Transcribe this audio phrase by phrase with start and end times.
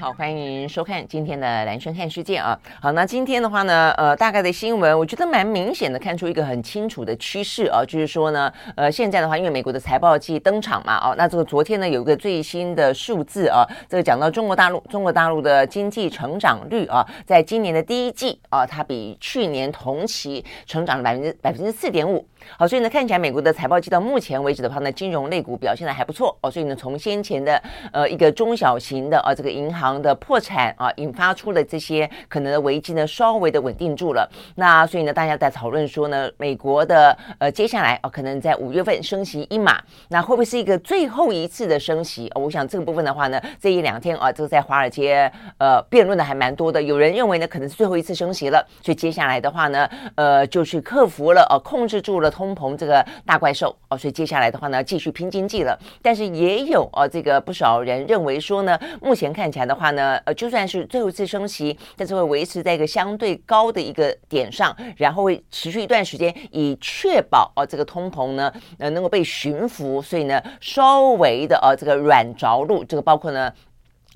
[0.00, 2.58] 好，欢迎收看今天的兰萱看世界啊。
[2.80, 22.26] 好，那今天的话呢，呃，大概的新闻，我觉得蛮明显的，看出一个很清楚的趋势啊，就是说呢，呃，现在的话，因为美国的财报季登场嘛，哦，那这个昨天呢，有一个最新的数字啊，这个讲到中国大陆，中国大陆的经济成长率啊，在今年的第一季啊，它比去年同期成长了百分之百分之四点五。
[22.56, 26.50] 好，所以呢，看起来美国的财报季到目前为止的话呢，金融类股表现的还不错哦。
[26.50, 34.28] 所以呢，从先前的呃一个中小型的啊这个银行的破产啊，引发出了这些可能的危机呢，稍微的稳定住了。
[34.56, 42.30] 那所以呢，大家在讨论说呢，美国的呃接下来啊，可能在五月份升息一码，那会不会是一个最后一次的升息？
[42.34, 46.82] 哦，我想这个部分的话呢，这一两天啊，这个在华尔街呃辩论的还蛮多的。
[46.82, 52.30] 有人认为呢，可能是最后一次升息了，所以接下来的话呢，呃，就去克服了啊，控制住了。
[52.30, 55.78] 通膨这个大怪兽哦，所以接下来的话呢，继续拼经济了。
[56.00, 70.00] 但是也有啊，这个不少人认为说呢，目前看起来的话呢，呃，就算是最后一次升息，但是会维持在一个相对高的一个点上，然后会持续一段时间，以确保啊这个通膨呢，呃，能够被驯服。
[70.02, 73.52] 所以呢，稍微的呃，这个软着陆，这个包括呢。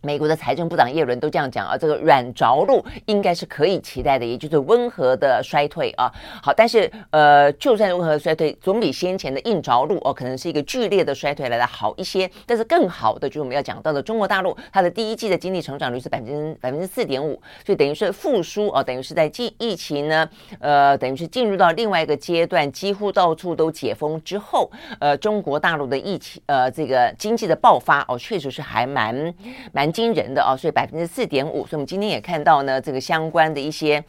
[0.04, 6.12] 美国的财政部长耶伦都这样讲啊，这个软着陆应该是可以期待的，也就是温和的衰退啊。
[6.42, 12.30] 好，但是呃，就算温和衰退，总比先前的硬着陆哦，可能是一个剧烈的衰退来的好一些。
[12.44, 20.28] 但是更好的就是我们要讲到的中国大陆，它的第一季的经济成长率是百分之百分之四点五，所以等于是复苏啊，等于是在疫疫情呢，
[20.60, 29.34] 呃，等于是进入到另外一个阶段，几乎到处都解封之后，呃，中国大陆的疫情呃，这个经济的爆发哦，确实是还蛮
[29.72, 29.93] 蛮。
[29.94, 34.02] 惊人的啊，所以百分之四点五，所以我们今天也看到呢，这个相关的一些，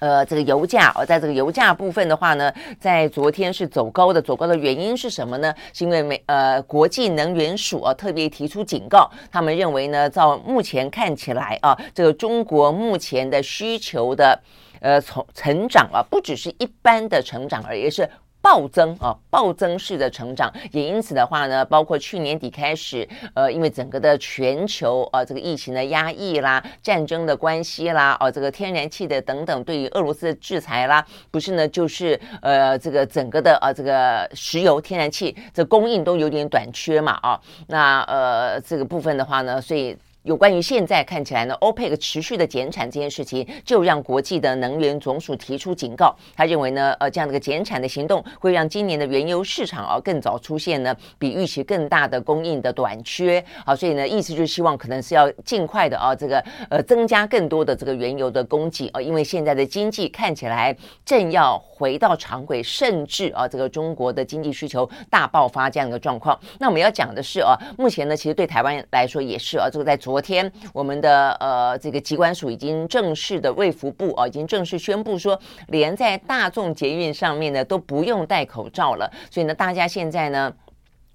[0.00, 5.54] 呃，这个油价哦，在这个油价部分的话呢，在昨天是走高的，走高的原因是什么呢？
[5.72, 14.36] 是因为美呃国际能源署啊特别提出警告，他们认为呢，照目前看起来啊，这个中国目前的需求的
[14.80, 18.10] 呃从成长啊，不只是一般的成长，而是。
[18.42, 39.96] 暴增啊，暴增式的成长，也因此的话呢，包括去年底开始，呃，因为整个的全球啊，这个疫情的压抑啦，战争的关系啦，哦、这个天然气的等等，对于俄罗斯的制裁啦，不是呢，就是呃，这个整个的啊，这个石油、天然气这供应都有点短缺嘛，啊，那呃，这个部分的话呢，所以。
[40.22, 46.14] 有关于现在看起来呢，OPEC 持续的减产这件事情，就让国际的能源总署提出警告。
[46.36, 53.44] 他认为呢，呃，这样的一个减产的行动会让今年的原油市场啊更早出现呢比预期更大的供应的短缺。
[53.66, 56.38] 好，所以呢，意思就是希望可能是要尽快的啊，这个
[56.70, 66.38] 呃增加更多的这个原油的供给啊，因为现在的经济看起来正要回到常轨，甚至啊这个中国的经济需求大爆发这样的状况。
[66.60, 79.10] 那我们要讲的是啊，目前呢，其实对台湾来说也是啊，这个在昨昨天，我们的呃这个疾管署已经正式的卫福部啊，已经正式宣布说，连在大众捷运上面呢都不用戴口罩了。
[79.30, 80.52] 所以呢，大家现在呢。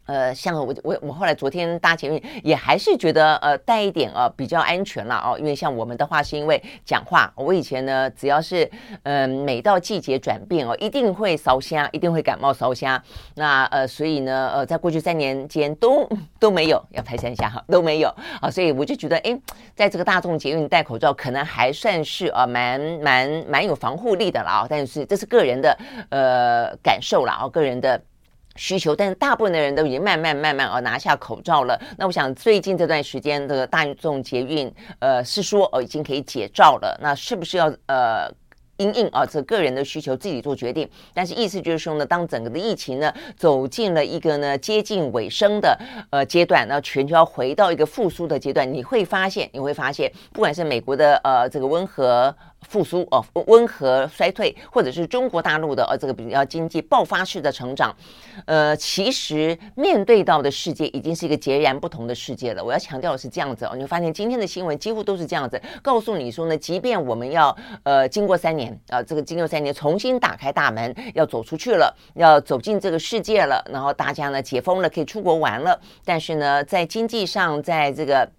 [0.07, 8.69] 呃，像我我我后来昨天搭捷运也还是觉得呃带一点呃比较安全了哦，因为像我们的话是因为讲话，我以前呢只要是
[9.03, 12.99] 嗯、每到季节转变哦，一定会烧声，一定会感冒烧声。
[13.35, 18.07] 那呃所以呢呃在过去三年间都都没有，要拍三下哈都没有
[18.41, 19.37] 啊，所以我就觉得哎，
[19.75, 25.77] 在这个大众捷运戴口罩可能还算是啊蛮蛮蛮有防护力的了啊，但是这是个人的
[26.09, 28.01] 呃感受了啊，个人的。
[28.57, 31.79] 需求，但是大部分的人都已经慢慢慢慢哦拿下口罩了。
[31.97, 34.69] 那我想最近这段时间的大众捷运，
[34.99, 36.99] 呃，是说哦已经可以解罩了。
[37.01, 38.29] 那是不是要呃？
[38.79, 45.75] 因应啊，这个人的需求自己做决定，但是意思就是说呢，当整个的疫情呢走进了一个呢接近尾声的
[46.11, 52.31] 呃阶段，那全球要回到一个复苏的阶段，你会发现，你会发现，不管是美国的呃这个温和
[52.67, 57.95] 复苏哦，温和衰退，或者是中国大陆的呃这个比较经济爆发式的成长，
[58.45, 62.63] 呃，其实面对到的世界已经是一个截然不同的世界了。
[62.63, 68.67] 我要强调的是这样子哦，你会发现今天的新闻几乎都是这样子，告诉你说呢，即便我们要呃经过三年。
[68.89, 75.79] 啊，这个经过三年重新打开大门，要走出去了，要走进这个世界了，然后大家呢解封了，可以出国玩了。
[76.03, 78.29] 但是呢，在经济上，在这个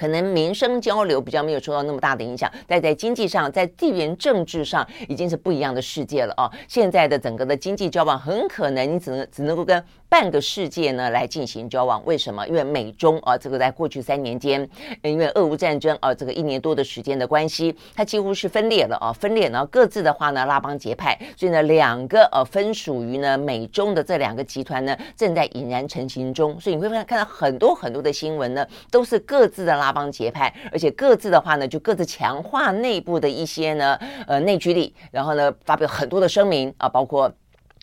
[0.00, 6.50] 可能民生交流比较没有受到那么大的影响，但在经济上，在地缘政治上已经是不一样的世界了啊！
[6.66, 12.02] 现在的整个的经济交往，很可能你只能只能够跟半个世界呢来进行交往。
[12.06, 12.48] 为什么？
[12.48, 14.66] 因为美中啊，这个在过去三年间，
[15.02, 29.89] 因为俄乌战争啊，这个一年多的时间的关系，它几乎是分裂了啊，分裂，然后各自的话呢拉帮结派，所以呢，两个呃分属于呢美中的这两个集团呢正在俨然成型中，所以你会看看到很多很多的新闻呢，都是各自的拉。
[29.90, 33.98] 拉帮结派，而且各自的话呢，就各自强化内部的一些呢，
[34.28, 37.30] 呃，内聚力，然后呢，发表很多的声明啊，包括。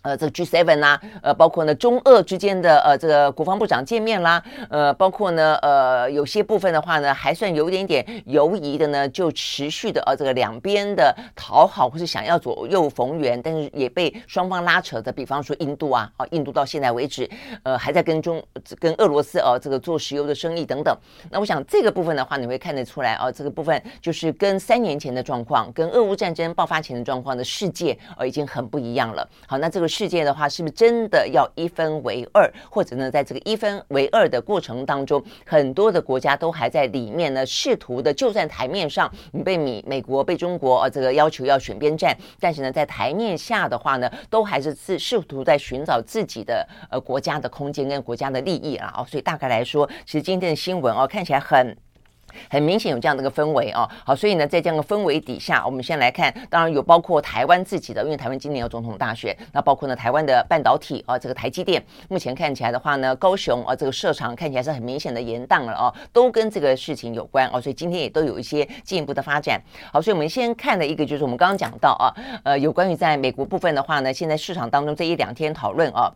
[0.08, 17.30] 呃，这个 G7 啦、啊，呃，包括呢中俄之间的呃这个国防部长见面啦，呃，包括呢呃有些部分的话呢还算有一点点犹疑的呢，就持续的呃这个两边的讨好或是想要左右逢源，但是也被双方拉扯的，比方说印度啊，啊印度到现在为止
[17.64, 18.42] 呃还在跟中
[18.80, 20.98] 跟俄罗斯呃这个做石油的生意等等。
[21.30, 29.28] 那我想这个部分的话，你会看得出来啊，这个部分就是跟三年前的状况，跟俄乌战争爆发前的状况的世界呃已经很不一样了。
[29.46, 29.97] 好，那这个。
[29.98, 32.48] 世界的话，是不是真的要一分为二？
[32.70, 49.04] 或者呢，在这个一分为二的过程当中，很多的国家都还在里面呢，试图的，就算台面上你被美美国、被中国呃这个要求要选边站，但是呢，在台面下的话呢，都还是是试图在寻找自己的呃国家的空间跟国家的利益了啊。
[49.10, 51.76] 所以大概来说，其实今天的新闻哦，看起来很。
[52.50, 69.62] 很明显有这样的一个氛围哦，好，所以呢，在这样的氛围底下，我们先来看，当然有包括台湾自己的，因为台湾今年有总统大选，那包括呢台湾的半导体啊，这个台积电，目前看起来的话呢，高雄啊这个设厂看起来是很明显的延宕了哦，都跟这个事情有关哦，所以今天也都有一些进一步的发展。
[69.92, 72.14] 好，所以我们先看的一个就是我们刚刚讲到啊，
[72.44, 76.12] 呃，有关于在美国部分的话呢，现在市场当中这一两天讨论啊。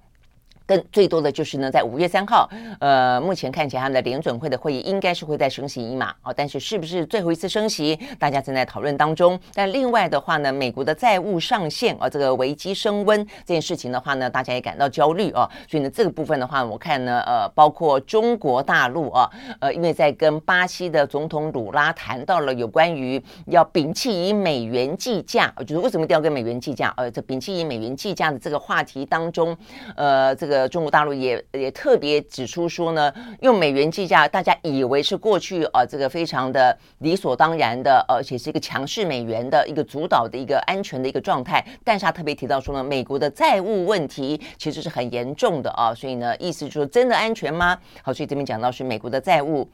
[0.72, 9.38] 更最多的就是呢，在五月三号，呃，目前看起来他们的联准会的会议应该是会在升息一码哦，但是是不是最后一次升息，大家正在讨论当中。
[9.54, 19.30] 但另外的话呢，美国的债务上限啊，这个危机升温这件事情的话呢，大家也感到焦虑哦，所以呢，这个部分的话，我看呢，呃，包括中国大陆啊，
[19.60, 26.94] 呃，因为在跟巴西的总统鲁拉谈到了有关于要摒弃以美元计价，就是为什么一定要跟美元计价？
[26.96, 29.58] 呃，这摒弃以美元计价的这个话题当中，
[29.98, 30.61] 呃，这个。
[30.68, 41.64] 中国大陆也也特别指出说呢，用美元计价，大家以为是过去啊这个非常的理所当然的，而且是一个强势美元的一个主导的一个安全的一个状态。
[41.84, 47.78] 但是他特别提到说呢，美国的债务问题其实是很严重的啊，所以呢，意思就是说真的安全吗？
[48.02, 49.70] 好，所以这边讲到是美国的债务。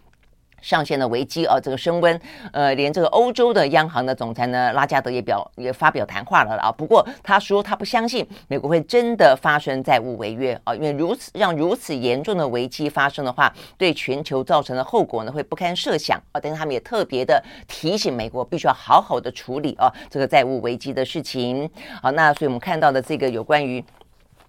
[0.61, 2.19] 上限的危机啊，这个升温，
[2.51, 6.71] 呃，连这个欧洲的央行的总裁呢，拉加德也表也发表谈话了啊。
[6.71, 16.39] 不过他说他不相信美国会真的发生债务违约啊，因为如此让如此严重的危机发生的话，对全球造成的后果呢会不堪设想啊。
[16.41, 21.69] 但是他们也特别的提醒美国必须要好好的处理啊这个债务危机的事情。
[22.01, 23.83] 好，那所以我们看到的这个有关于。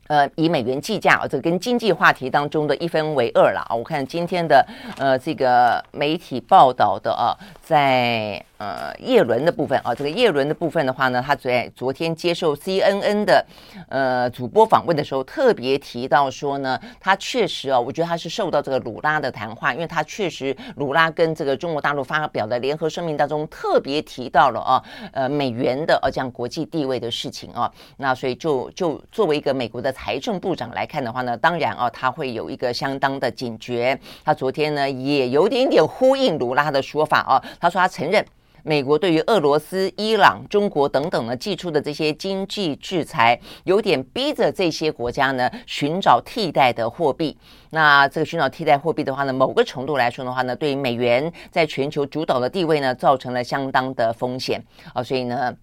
[0.08, 3.74] 呃，以美元计价，这跟经济话题当中的一分为二了啊！
[3.74, 4.66] 我看今天的
[4.98, 7.32] 呃这个媒体报道的啊，
[7.62, 8.44] 在。
[8.58, 13.46] 呃，叶伦的部分啊，这个叶伦的部分的话呢，他在昨天接受 CNN 的
[13.88, 24.82] 呃主播访问的时候，特别提到说呢，他确实啊，我觉得他是受到这个鲁拉的谈话，因为他确实鲁拉跟这个中国大陆发表的联合声明当中特别提到了啊，
[25.12, 33.96] 呃，美元的呃这样国际地位的事情啊，那所以就就作为一个美国的财政部长来看的话呢，当然啊，他会有一个相当的警觉。
[34.24, 38.26] 他昨天呢也有点点呼应鲁拉的说法啊，他说他承认。
[38.68, 47.34] 美国对于俄罗斯、伊朗、中国等等呢，祭出的这些经济制裁，有点逼着这些国家呢寻找替代的货币。
[47.70, 55.02] 那这个寻找替代货币的话呢，某个程度来说的话呢，对于美元在全球主导的地位呢，造成了相当的风险啊。
[55.02, 55.56] 所以呢。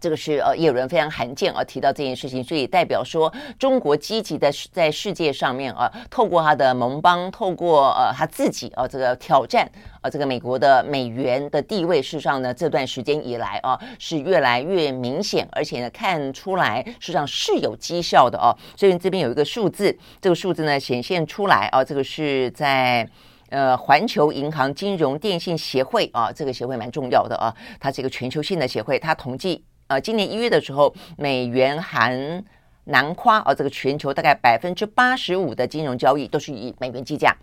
[0.00, 18.56] 这个是呃，也有人非常罕见啊提到这件事情，所以代表说中国积极的在世界上面啊，透过他的盟邦，透过呃他自己啊这个挑战啊这个美国的美元的地位，事实上呢这段时间以来啊是越来越明显，而且呢看出来事实上是有绩效的哦。
[18.76, 23.08] 所以这边有一个数字，这个数字呢显现出来啊，这个是在
[23.50, 29.64] 呃环球银行金融电信协会啊，这个协会蛮重要的啊，它是一个全球性的协会，它统计。
[29.88, 32.44] 呃，今年一月的时候，美元含
[32.84, 37.34] 南夸啊，这个全球大概百分之八十五的金融交易都是以美元计价，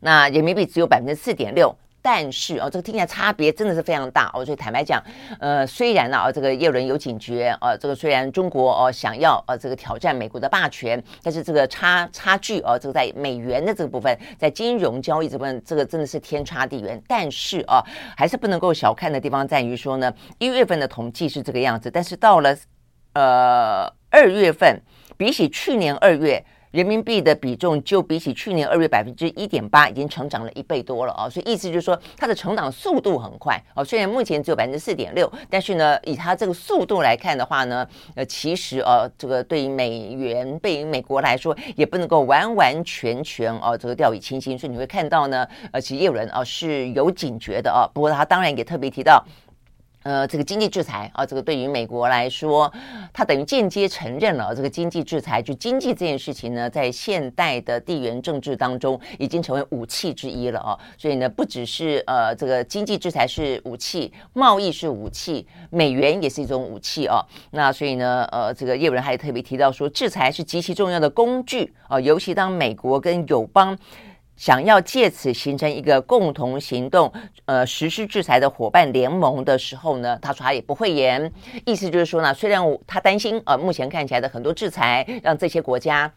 [0.00, 1.74] 那人民币只有百分之四点六。
[2.08, 4.44] 但是哦，这个听起来差别真的是非常大哦。
[4.44, 5.02] 所以坦白讲，
[5.40, 17.02] 呃，虽然呢，啊，这个叶伦有警觉，呃，这个虽然中国哦想要呃这个挑战美国的霸权，但是这个差差距哦，这个在美元的这个部分，在金融交易这部分，这个真的是天差地远。
[17.08, 17.82] 但是啊，
[18.16, 22.56] 还是不能够小看的地方在于说呢，一月份的统计是这个样子，但是到了
[23.14, 24.80] 呃二月份，
[25.16, 26.40] 比起去年二月。
[26.76, 31.26] 人民币的比重就比起去年二月百分之一点八，已经成长了一倍多了啊！
[31.26, 33.82] 所以意思就是说，它的成长速度很快哦。
[33.82, 44.58] 虽然目前只有百分之四点六，但是呢，以它这个速度来看的话呢，呃，其实呃，这个对于美元，对于美国来说，也不能够完完全全哦，这个掉以轻心。
[44.58, 47.88] 所以你会看到呢，呃，其实也有人啊是有警觉的啊。
[47.94, 49.24] 不过他当然也特别提到。
[50.06, 52.72] 呃，这个经济制裁啊，这个对于美国来说，
[53.12, 60.78] 它等于间接承认了这个经济制裁，就经济这件事情呢，在现代的地缘政治当中已经成为武器之一了啊。
[60.96, 67.20] 所以呢，不只是呃这个经济制裁是武器，贸易是武器，美元也是一种武器啊。
[67.50, 73.76] 那所以呢，呃，这个业务人还特别提到说，制裁是极其重要的工具啊，尤其当美国跟友邦。
[74.36, 77.12] 想要借此形成一个共同行动，
[77.46, 81.32] 呃，实施制裁的伙伴联盟的时候呢，他说他也不会言，
[81.64, 86.12] 意思就是说呢，虽然他担心，呃，目前看起来的很多制裁让这些国家。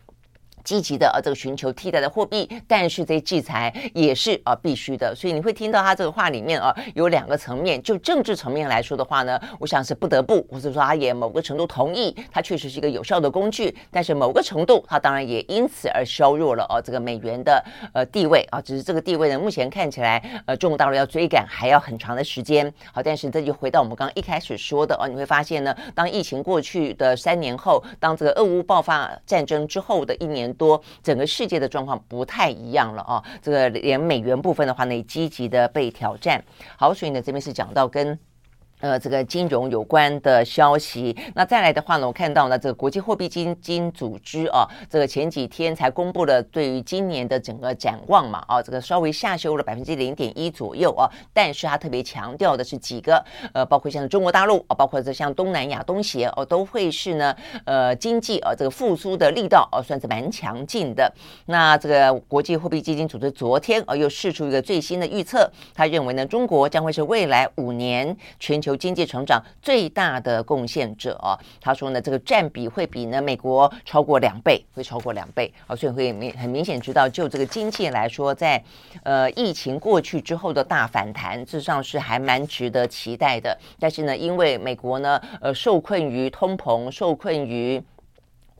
[0.64, 17.64] 积极的呃，这个寻求替代的货币，但是这些制裁也是啊必须的，所以你会听到他这个话里面啊有两个层面，就政治层面来说的话呢，我想是不得不，或者说他也某个程度同意，它确实是一个有效的工具，但是某个程度，它当然也因此而削弱了哦这个美元的
[17.94, 30.49] 呃地位啊，只是这个地位呢，目前看起来呃中国大陆要追赶还要很长的时间，好，但是这就回到我们刚刚一开始说的哦，你会发现呢，当疫情过去的三年后，当这个俄乌爆发战争之后的一年。
[30.54, 36.44] 多整个世界的状况不太一样了啊，这个连美元部分的话呢，也积极的被挑战。
[36.78, 38.18] 好，所以呢，这边是讲到跟。
[38.80, 53.22] 呃，这个金融有关的消息，那再来的话呢，我看到呢，这个国际货币基金组织啊，这个前几天才公布了对于今年的整个展望嘛，啊，这个稍微下修了百分之零点一左右啊，但是他特别强调的是几个，
[53.52, 61.14] 呃，包括像中国大陆啊，包括这像东南亚、东协哦，都会是呢，呃，经济啊这个复苏的力道哦，算是蛮强劲的。
[61.48, 68.69] 那这个国际货币基金组织昨天啊又释出一个最新的预测，他认为呢，中国将会是未来五年全球。
[68.70, 78.64] 由经济成长最大的贡献者啊，他说呢，这个占比会比呢美国超过两倍，会超过两倍啊，所以会明很明显知道，就这个经济来说，在
[79.04, 83.58] 呃疫情过去之后的大反弹，事实上是还蛮值得期待的。
[83.80, 87.84] 但是呢，因为美国呢，呃，受困于通膨，受困于。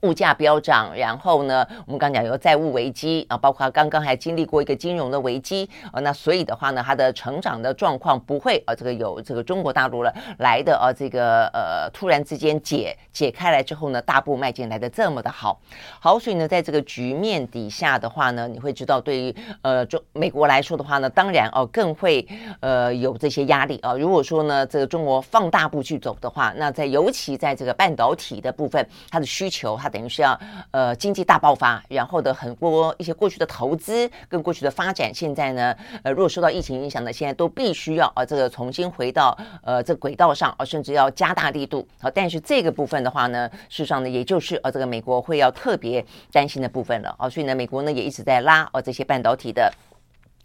[0.02, 15.60] 物价飙涨，然后呢，我们刚讲有债务危机啊，包括刚刚还经历过一个金融的危机啊，那所以的话呢，它的成长的状况不会啊，这个有这个中国大陆了来的啊，这个呃突然之间解解开来之后呢，大步迈进来的这么的好，
[16.00, 22.26] 好，所以呢，在这个局面底下的话呢，你会知道对于呃中美国来说的话呢，当然哦更会
[22.60, 23.92] 呃有这些压力啊。
[23.92, 29.89] 如果说呢，这个中国放大步去走的话，那在尤其在这个半导体的部分，它的需求它。
[29.90, 30.38] 等于是要
[30.70, 42.10] 呃经济大爆发，然后的很多一些过去的投资跟过去的发展，现在呢呃如果受到疫情影响呢，现在都必须要啊、呃、这个重新回到呃这轨道上啊、甚至要加大力度啊。
[42.14, 49.72] 但是这个部分的话呢，事实上呢，也就是呃这个美国会要特别担心的部分了啊、所以呢，美国呢也一直在拉啊这些半导体的。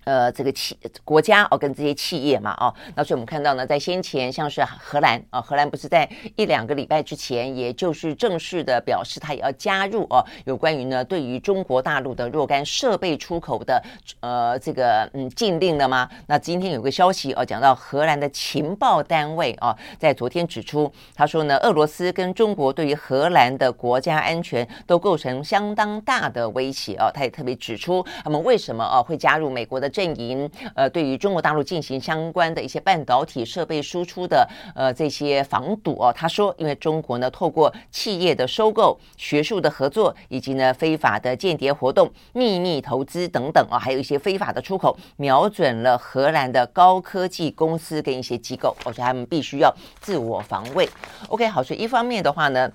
[0.06, 13.84] 呃，这个企国家哦，跟这些企业嘛，哦，那所以我们看到呢，在先前像是荷兰啊，荷兰不是在一两个礼拜之前，也就是正式的表示，它也要加入哦，有关于呢，对于中国大陆的若干设备出口的
[14.20, 16.08] 呃这个嗯禁令了吗？
[16.28, 29.92] 那今天有个消息哦，讲到荷兰的情报单位哦，在昨天指出，他说呢，俄罗斯跟中国对于荷兰的国家安全都构成相当大的威胁哦，他也特别指出他们为什么哦会加入美国的。
[29.96, 50.90] 阵营呃，对于中国大陆进行相关的一些半导体设备输出的呃这些防堵哦，他说，因为中国呢透过企业的收购、学术的合作以及呢非法的间谍活动、秘密投资等等啊，还有一些非法的出口，瞄准了荷兰的高科技公司跟一些机构，而且他们必须要自我防卫。
[51.30, 52.70] OK，好，所以一方面的话呢。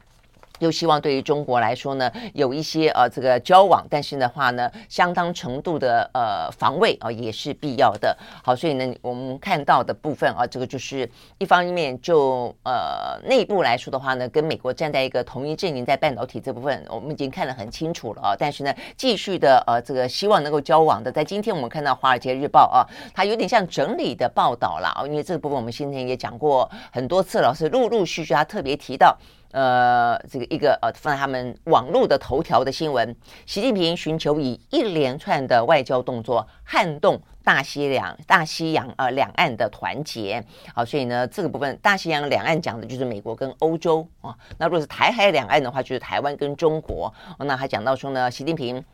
[0.60, 8.16] 又希望对于中国来说呢，有一些呃这个交往，但是的话呢，相当程度的呃防卫啊、也是必要的。
[8.44, 18.36] 好，所以呢，我们看到的部分啊，这个就是一方面就呃内部来说的话呢，跟美国站在一个同一阵营，在半导体这部分我们已经看得很清楚了啊。
[18.38, 29.16] 但是呢，继续的呃这个希望能够交往的，在今天我们看到《华尔街日报》啊，它有点像整理的报道了啊，因为这个部分我们先前也讲过很多次了，是陆陆续续他特别提到。
[29.52, 33.14] 呃，这个一个呃，放在他们网络的头条的新闻，
[33.47, 40.45] 习近平寻求以一连串的外交动作撼动大西两大西洋呃两岸的团结。
[40.75, 44.37] 好，所以呢，这个部分大西洋两岸讲的就是美国跟欧洲啊。
[44.59, 47.12] 那如果是台海两岸的话，就是台湾跟中国。
[47.38, 48.85] 那还讲到说呢，习近平。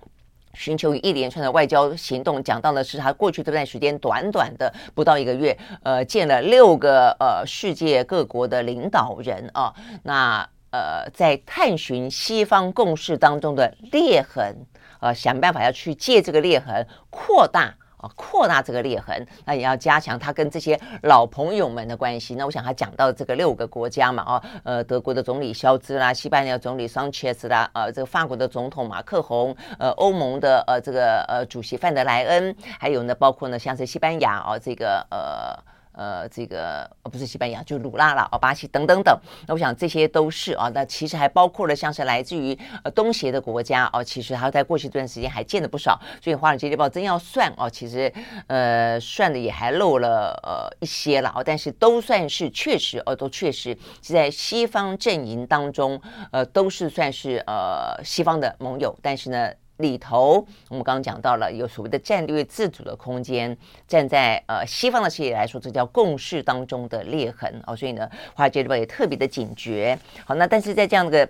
[0.57, 9.73] 寻求一连串的外交行动，讲到的是他过去这段时间短短的不到一个月，呃，见了六个呃世界各国的领导人啊，
[10.03, 14.57] 那呃在探寻西方共识当中的裂痕，
[15.01, 17.75] 呃，想办法要去借这个裂痕扩大。
[18.15, 22.35] 扩大这个裂痕，那也要加强他跟这些老朋友们的关系。
[22.35, 35.76] 那我想他讲到这个六个国家嘛，啊，呃，德国的总理肖兹啦，西班牙总理桑切斯啦，呃，这个法国的总统马克宏，呃，欧盟的呃这个呃主席范德莱恩，还有呢，包括呢像是西班牙哦，这个呃。
[35.97, 39.19] 呃，这个呃不是西班牙，就鲁拉了哦，巴西等等等。
[39.49, 46.01] 那我想这些都是啊，那其实还包括了像是来自于呃东协的国家哦，其实他在过去这段时间还见了不少。
[46.23, 48.13] 所以《华尔街日报》真要算哦，其实
[48.47, 56.01] 呃算的也还漏了呃一些了哦，但是都算是确实哦，都确实是在西方阵营当中
[56.31, 59.51] 呃都是算是呃西方的盟友，但是呢。
[59.79, 63.57] 里头，我们刚刚讲到了有所谓的战略自主的空间，
[63.87, 69.99] 站在呃西方的视野来说，这叫共识当中的裂痕哦，所以呢，华尔街日报也特别的警觉。
[70.25, 71.29] 好，那但是在这样的。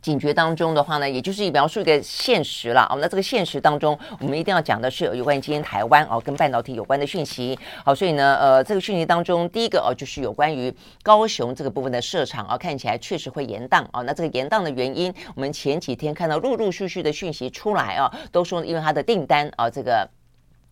[0.00, 2.98] 警觉当中的话呢，也就是描述一个现实了哦。
[3.00, 7.58] 那这个现实当中，我们一定要讲的是有关于今天台湾哦，跟半导体有关的讯息。
[7.84, 14.02] 好，所以呢，呃，这个讯息当中，第一个哦，就是有关于高雄这个部分的设厂啊，看起来确实会延宕啊。
[14.02, 20.08] 那这个延宕的原因，我们前几天看到陆陆续续的讯息出来啊，都说因为它的订单啊，这个。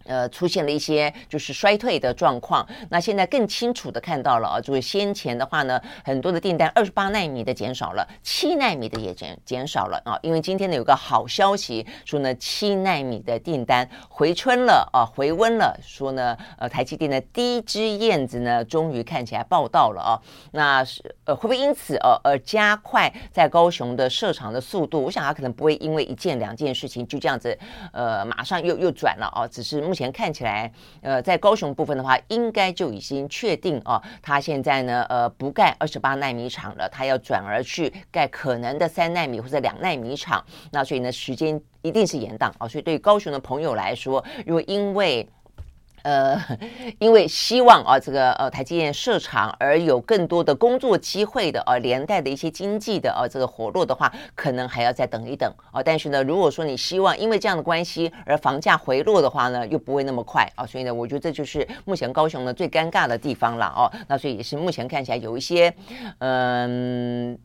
[0.07, 2.67] 呃，出现了一些就是衰退的状况。
[2.91, 10.17] 那现在更清楚的看到了啊，就是先前的话呢，很多的订单二十八纳米的减少了，七纳米的也减减少了啊。
[10.23, 15.77] 因为今天呢有个好消息，说呢七纳米的订单回春了啊，回温了。
[15.83, 20.23] 说呢，呃，台积电的第一只燕子呢，终于看起来报道了啊。
[20.53, 25.03] 那是呃会不会因此呃而加快在高雄的设厂的速度？
[25.03, 27.59] 我想它可能不会因为一件两件事情就这样子
[27.93, 29.96] 呃马上又又转了啊，只是目。
[29.97, 40.45] 目前看起来，呃，在高雄部分的话，应该就已经确定哦，他现在呢，呃，不盖二十八纳米厂了，他要转而去盖可能的三纳米或者两纳米厂。
[40.71, 42.69] 那所以呢，时间一定是延宕啊。
[42.69, 45.27] 所以对高雄的朋友来说，如果因为
[46.07, 46.41] 呃，
[47.01, 55.83] 因为希望啊，这个呃台积电设厂而有更多的工作机会的啊，连带的一些经济的啊这个活络的话，可能还要再等一等啊。
[55.83, 60.65] 但是呢，如果说你希望因为这样的关系而房价回落的话呢，又不会那么快啊。
[60.65, 63.91] 所以呢，我觉得这就是目前高雄呢最尴尬的地方了哦。
[64.07, 65.75] 那所以也是目前看起来有一些
[66.21, 67.37] 嗯。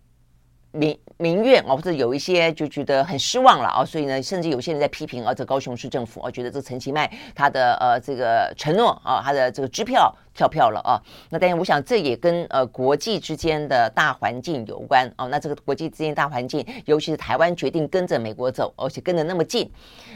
[0.73, 10.95] 民民怨哦，或者有一些就觉得很失望了啊，所以呢，甚至有些人在批评啊，这高雄市政府啊，觉得这陈其迈他的呃这个承诺啊，他的这个支票跳票了啊。
[11.29, 15.27] 那当然，我想这也跟呃国际之间的大环境有关哦。
[15.27, 19.69] 那这个国际之间大环境，尤其是台湾决定跟着美国走，而且跟得那么近，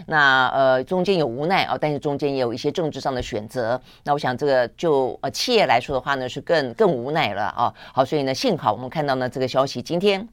[0.08, 3.80] 那呃中间有无奈啊，但是中间也有一些政治上的选择。
[4.06, 7.74] 那我想这个就呃企业来说的话呢，是更更无奈了啊。
[7.94, 10.26] 好，所以呢，幸好我们看到呢这个消息，今天。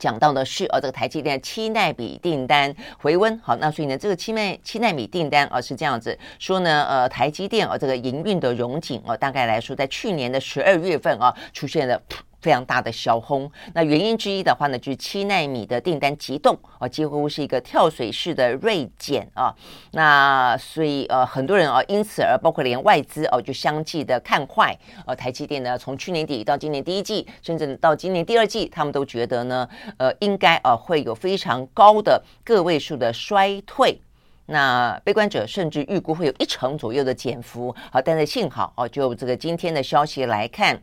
[0.00, 12.00] 讲到的是，呃，这个台积电七纳米订单回温，好，那所以呢，这个七奈七纳米订单，啊，是这样子说呢，呃，台积电，啊，这个营运的融景，啊，大概来说，在去年的十二月份啊，出现了。
[12.40, 19.54] 非常大的小红，那原因之一的话呢，就是七纳米的订单急冻啊，几乎是一个跳水式的锐减啊。
[19.92, 24.76] 那所以呃，很多人啊，因此而包括连外资哦，就相继的看坏
[25.06, 34.00] 呃台积电呢，从去年底到今年第一季，甚至到今年第二季，他们都觉得呢，呃，应该啊会有非常高的个位数的衰退。
[34.46, 37.74] 那悲观者甚至预估会有一成左右的减幅。
[37.92, 40.80] 好，但是幸好哦，就这个今天的消息来看。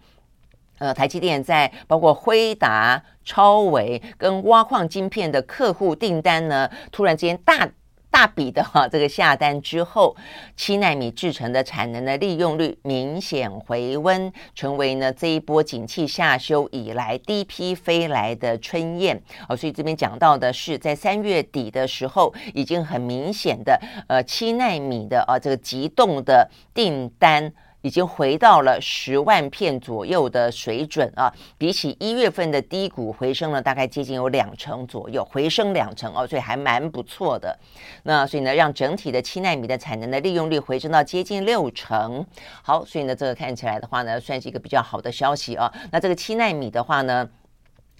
[0.80, 7.68] 呃，台积电在包括辉达、超微跟挖矿晶片的客户订单呢，突然之间大
[8.10, 10.16] 大笔的哈这个下单之后，
[10.56, 19.56] 七奈米制成的产能的利用率明显回温，成为呢这一波景气下修以来第一批飞来的春燕哦。
[19.56, 27.54] 所以这边讲到的是，在三月底的时候，已经很明显的呃七奈米的啊这个急冻的订单。
[27.82, 37.58] 已经回到了十万片左右的水准啊，比起一月份的低谷回升了大概接近有两成左右，回升两成哦，所以还蛮不错的。
[38.04, 42.26] 那所以呢，让整体的七纳米的产能的利用率回升到接近六成。
[42.62, 45.72] 好，所以呢，这个看起来的话呢，算是一个比较好的消息啊。
[45.92, 47.30] 那这个七纳米的话呢，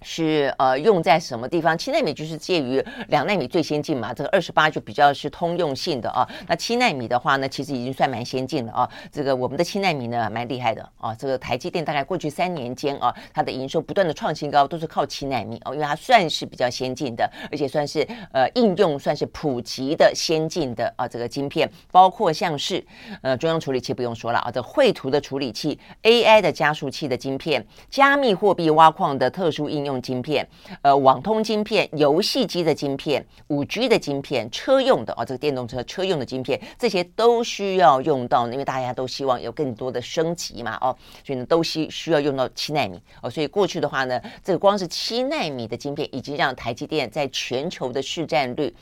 [0.02, 1.78] 是呃用在什么地方？
[1.78, 6.28] 七纳米就是介于两纳米最先进嘛，这个二十八就比较是通用性的啊。
[6.48, 8.90] 那七纳米的话呢，其实已经算蛮先进了啊。
[9.12, 11.16] 这个我们的七纳米呢，蛮厉害的啊。
[11.16, 22.86] 这个台积电大概过去三年间啊，它的营收不断的创新高，都是靠七纳米哦，因为它算是比较先进的，而且算是呃应用算是普及的先进的啊这个晶片，包括像是
[23.22, 29.98] 呃中央处理器不用说了啊，这绘图的处理器、AI 的加速器的晶片、加密货币挖矿的特殊应用。
[30.08, 30.48] 晶片，
[30.84, 40.96] 呃，网通晶片、游戏机的晶片、五 G 的晶片、车用的、哦，这个电动车车用的晶片，这些都需要用到，因为大家都希望有更多的升级嘛，哦，
[41.26, 43.30] 所以呢，都需需要用到七纳米哦。
[43.30, 48.74] 所以过去的话呢，这个光是七纳米的晶片，已经让台积电在全球的市占率，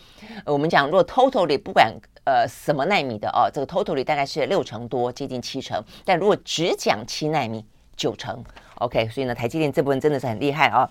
[0.46, 1.92] 我们讲如果 totally 不管
[2.26, 7.66] 呃什么纳米的哦，这个 totally 大概是六成多，接近七成，但如果只讲七纳米，
[7.96, 8.44] 九成。
[8.80, 10.90] OK，所以呢，台积电这部分真的是很厉害啊。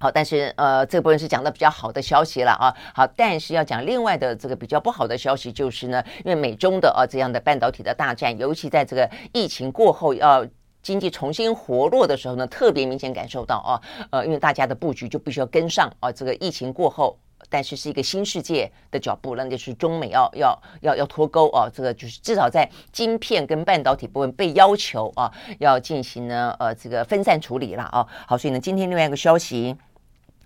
[0.00, 2.74] 好，但是呃，这部分是讲的比较好的消息了啊。
[2.94, 10.46] 好，但是要讲另外的这个比较不好的消息，就是呢，因为美中的啊这样的半导体的大战，尤其在这个疫情过后要
[10.82, 17.18] 经济重新活络的时候呢，特别明显感受到啊，呃，因为大家的布局就必须要跟上啊，这个疫情过后。
[17.54, 28.04] 但是是一个新世界的脚步，那就是中美要要要要脱钩啊，这个就是至少在晶片跟半导体部分被要求啊，要进行呢呃这个分散处理了啊。
[28.26, 29.76] 好，所以呢，今天另外一个消息。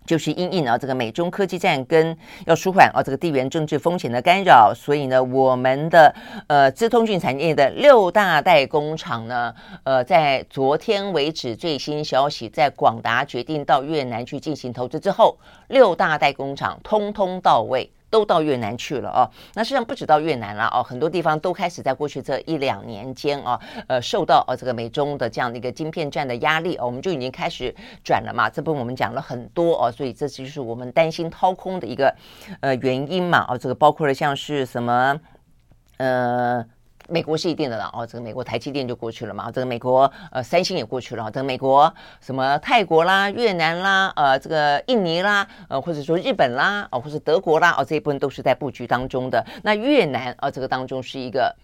[0.08, 2.16] 就是因应啊，这个美中科技战跟
[2.46, 6.14] 要舒缓啊，这个地缘政治风险的干扰，所以呢，我们的
[6.46, 15.36] 呃资通讯产业的六大代工厂呢，呃，在昨天为止最新消息，在广达决定到越南去进行投资之后，
[15.68, 17.90] 六大代工厂通通到位。
[18.10, 28.48] 都到越南去了哦，那实际上不止到越南了哦，很多地方都开始在过去这一两年间啊，呃，受到呃这个美中的这样的一个晶片战的压力哦，我们就已经开始转了嘛。
[28.48, 32.14] 这部分我们讲了很多哦，所以这就是我们担心掏空的一个
[32.60, 33.44] 呃原因嘛。
[33.48, 35.20] 哦，这个包括了像是什么
[35.98, 36.64] 呃。
[37.08, 49.44] 美国是一定的了哦，这个美国台积电就过去了嘛，这个美国呃三星也过去了，这个美国什么泰国啦、越南啦、呃这个印尼啦，呃或者说日本啦，哦或者德国啦，哦这一部分都是在布局当中的。
[49.62, 51.56] 那越南啊、这个当中是一个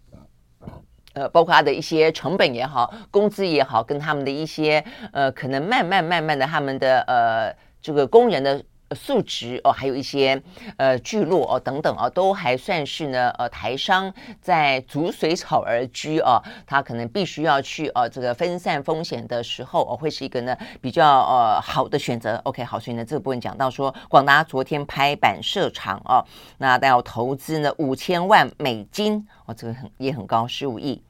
[1.12, 8.64] 呃包括它的一些成本也好、工资也好，跟他们的一些呃可能慢慢慢慢的他们的呃这个工人的。
[8.94, 10.40] 数值哦，还有一些
[10.76, 22.40] 呃聚落哦等等啊，都还算是呢呃台商在逐水草而居啊，他可能必须要去呃这个分散风险的时候哦，会是一个呢比较呃好的选择。
[22.44, 26.24] OK，好，所以呢这个部分讲到说，广达昨天拍板设厂哦，
[26.58, 31.02] 那要投资呢五千万美金哦，这个很也很高，十五亿。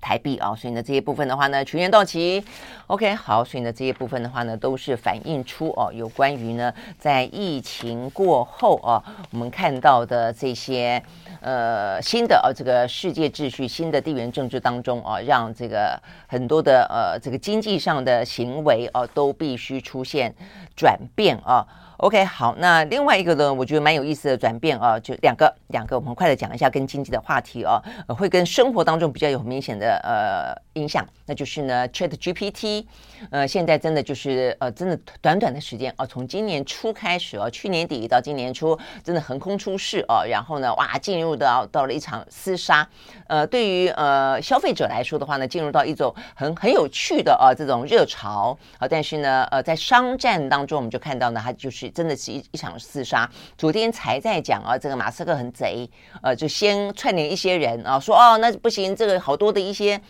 [0.00, 2.44] 台币啊，所以呢，这些部分的话呢，全员到齐
[2.86, 11.02] ，OK，好，所以呢，这些部分的话呢，都是反映出哦，有关于呢，在疫情过后啊，我们看到的这些
[11.40, 20.34] 呃新的呃、这个世界秩序、新的地缘政治当中啊，让这个很多的呃这个经济上的行为啊，都必须出现
[20.76, 21.66] 转变啊。
[21.98, 32.84] OK，好，那另外一个呢，我觉得蛮有意思的转变啊，就两个两个，我们快的讲一下跟经济的话题啊，会跟生活当中比较有明显的呃影响，那就是呢，ChatGPT，
[33.30, 42.86] 呃，现在真的就是呃，真的短短的时间啊，从今年初开始啊，去年底到今年初，真的横空出世啊，然后呢，哇，进入到到了一场厮杀，
[43.26, 51.85] 呃，对于呃消费者来说的话呢，进入到一种很很有趣的啊这种热潮啊，但是呢，呃，在商战当中，我们就看到呢，它就是。
[51.90, 53.28] 真的是一一场厮杀。
[53.56, 55.88] 昨天才在讲啊，这个马斯克很贼，
[56.22, 60.00] 呃，就先串联一些人啊，说哦，那不行，这个好多的一些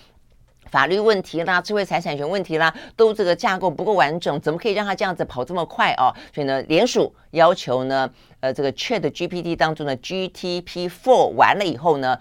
[0.70, 6.12] 法律问题啦、智慧财产权问题啦，都这个架构不够完整，怎么可以让他这样子跑这么快啊？
[6.34, 8.10] 所以呢，联署要求呢，
[8.40, 12.18] 呃，这个 Chat GPT 当中的 GTP Four 完了以后呢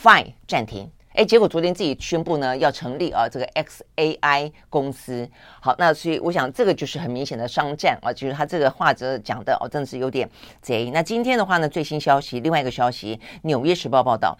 [0.00, 0.90] ，Fine 暂停。
[1.14, 5.28] 哎，结果昨天自己宣布呢，要成立啊这个 XAI 公司。
[5.60, 10.28] 好，那所以我想这个就是很明显的商战啊，就是他这个话则讲的哦，真的是有点
[10.60, 10.90] 贼。
[10.90, 14.36] 那今天的话呢，最新消息，另外一个消息，《纽约时报》报道，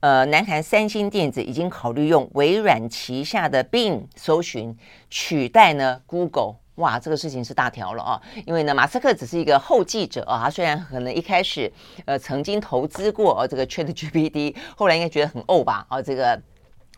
[0.00, 4.74] 呃，南韩三星电子已经考虑用微软旗下的 Bing 搜寻
[5.10, 6.54] 取代呢 Google。
[6.76, 8.20] 哇，这个事情是大条了啊！
[8.46, 11.70] 因为呢，马斯克只是一个后继者啊，他虽然可能一开始
[12.04, 16.40] 呃曾经投资过啊这个 ChatGPT，后来应该觉得很呕吧啊这个。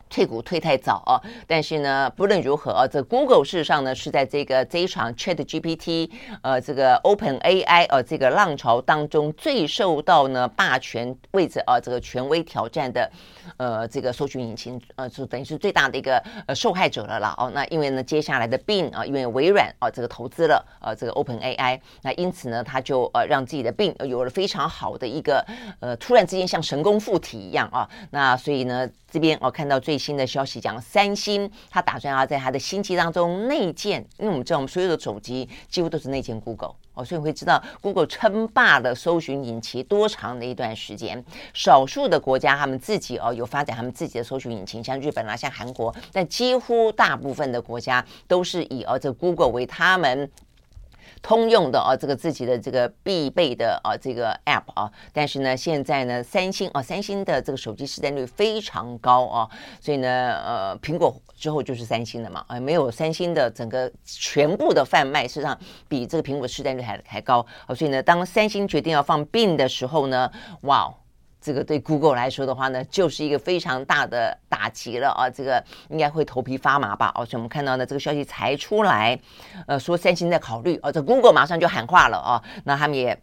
[0.09, 1.21] 退股退太早啊！
[1.47, 6.11] 但是呢，不论如何啊，这 Google 事实上呢是在这个这一场 ChatGPT
[6.42, 13.11] 呃这个 OpenAI 呃这个浪潮当中最受到呢霸权位置啊这个权威挑战的
[13.57, 17.51] 呃这个搜寻引擎呃就等于是最大的一个呃受害者了啦哦。
[17.55, 25.44] 那因为呢接下来的 Bing 啊，因为微软啊这个投资了呃这个 OpenAI，那因此呢他就呃让自己的 Bing 有了非常好的一个
[25.81, 27.88] 呃突然之间像神功附体一样啊。
[28.11, 41.24] 那所以呢这边我看到最新的消息讲，三星他打算要在他的新机当中内建，因为我们知道我们所有的手机几乎都是内建 Google 哦，所以你会知道 Google 称霸了搜寻引擎多长的一段时间。
[41.52, 50.30] 少数的国家他们自己哦有发展他们自己的搜寻引擎，像日本、啊，像韩国，但几乎大部分的国家都是以哦这 Google 为他们。
[51.22, 59.48] 通用的啊，这个自己的这个必备的啊，这个 app 啊，但是呢，现在呢，三星啊，三星的这个手机市占率非常高啊，
[59.81, 70.31] 所以呢，呃，苹果之后就是三星了嘛，啊，没有三星的整个全部的贩卖，事实上比这个苹果市占率还还高啊，所以呢，当三星决定要放 bin 的时候呢，
[70.62, 70.94] 哇。
[71.48, 75.30] 这个对 Google 来说的话呢，就是一个非常大的打击了啊！
[75.30, 77.11] 这个应该会头皮发麻吧？
[77.14, 79.18] 哦，所以我们看到呢，这个消息才出来，
[79.66, 82.42] 呃，说三星在考虑，哦，这 Google 马上就喊话了啊！
[82.64, 83.18] 那他们也。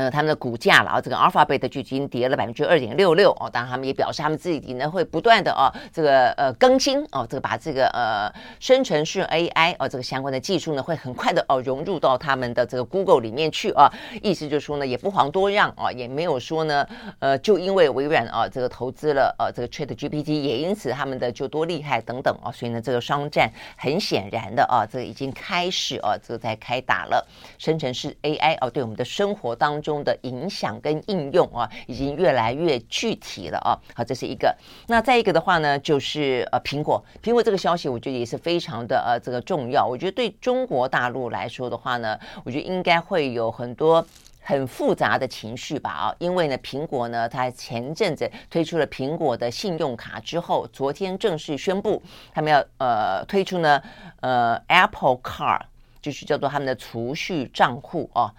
[0.00, 3.50] 呃，他们的股价了啊，这个 Alphabet 就已经跌了百分之二点六六哦。
[3.52, 13.92] 当然，他们也表示他们自己呢会不断的哦，这个呃更新哦，这个把这个呃生成式 AI 哦这个相关的技术呢会很快的哦融入到他们的这个 Google 里面去啊。
[14.22, 16.86] 意思就是说呢，也不遑多让啊，也没有说呢，
[17.18, 22.50] 呃，就因为微软啊这个投资了呃这个 ChatGPT，也因此他们的就多厉害等等啊。
[22.50, 27.22] 所以呢，这个商战很显然的啊，这个已经开始啊，这个在开打了。
[27.58, 29.89] 生成式 AI 哦，对我们的生活当中。
[29.90, 33.74] 中的影响跟应用啊，已经越来越具体了啊。
[33.92, 34.54] 好，这是一个。
[34.86, 39.84] 那再一个的话呢，就是呃，苹果，苹果这个消息，我觉得也是非常的呃这个重要。
[39.84, 44.06] 我觉得对中国大陆来说的话呢，我觉得应该会有很多
[44.40, 46.14] 很复杂的情绪吧啊。
[46.18, 52.00] 因为呢，苹果呢，它前阵子推出了苹果的信用卡之后，昨天正式宣布
[52.32, 53.82] 他们要呃推出呢
[54.20, 55.62] 呃 Apple Card，
[56.00, 58.32] 就是叫做他们的储蓄账户啊。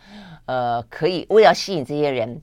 [0.46, 2.42] 呃，可以为了吸引这些人，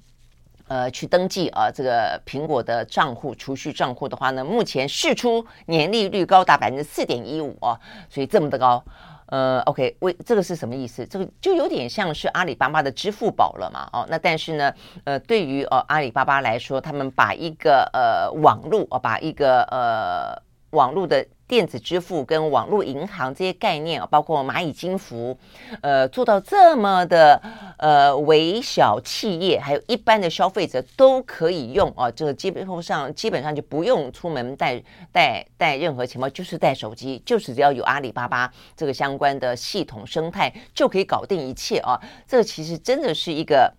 [0.69, 8.83] 呃，去登记啊，这个苹果的账户储蓄账户的话呢，目前释出年利率高达百分之四点一五啊，所以这么的高，
[9.27, 11.05] 呃，OK，为这个是什么意思？
[11.07, 14.73] 这个就有点像是阿里巴巴的支付宝了嘛，哦，那但是呢，
[15.05, 21.27] 呃，对于呃阿里巴巴来说，他们把一个呃网络啊，把一个呃网络的。
[21.49, 25.37] 电子支付跟网络银行这些概念啊，包括蚂蚁金服，
[25.81, 27.41] 呃，做到这么的
[27.79, 34.81] 呃微小企业，还有一般的消费者都可以用啊，这个基本上基本上就不用出门带
[35.11, 41.99] 带带任何钱包，就是带手机，就是只要有阿里巴巴这个相关的系统生态，就可以搞定一切啊。
[42.29, 43.73] 这个其实真的是一个。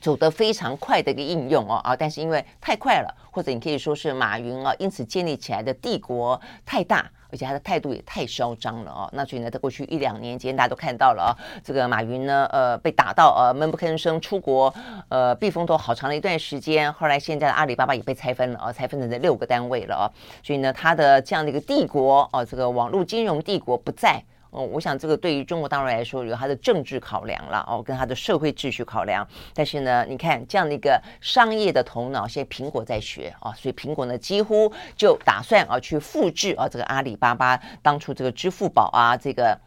[0.00, 9.08] 走得非常快的一个应用哦啊，但是因为太快了，或者你可以说是马云啊，因此建立起来的帝国太大，而且他的态度也太嚣张了哦。
[9.12, 11.30] 那所以呢，在过去一两年间，大家都看到了啊，
[11.64, 14.72] 这个马云呢，呃，被打到呃闷不吭声，出国
[15.08, 16.92] 呃避风头好长的一段时间。
[16.92, 20.04] 后来现在的阿里巴巴也被拆分了啊，拆分成这六个单位了啊。
[20.42, 24.22] 所以呢，他的这样的一个帝国哦，这个网络金融帝国不在。
[24.56, 29.26] 哦，我想这个对于中国大陆来说有它的政治考量了哦，跟它的社会秩序考量。
[29.52, 39.60] 但是呢，你看这样的一个商业的头脑，现在苹果在学啊，所以苹果呢几乎就打算啊去复制啊这个阿里巴巴当初这个支付宝啊这个。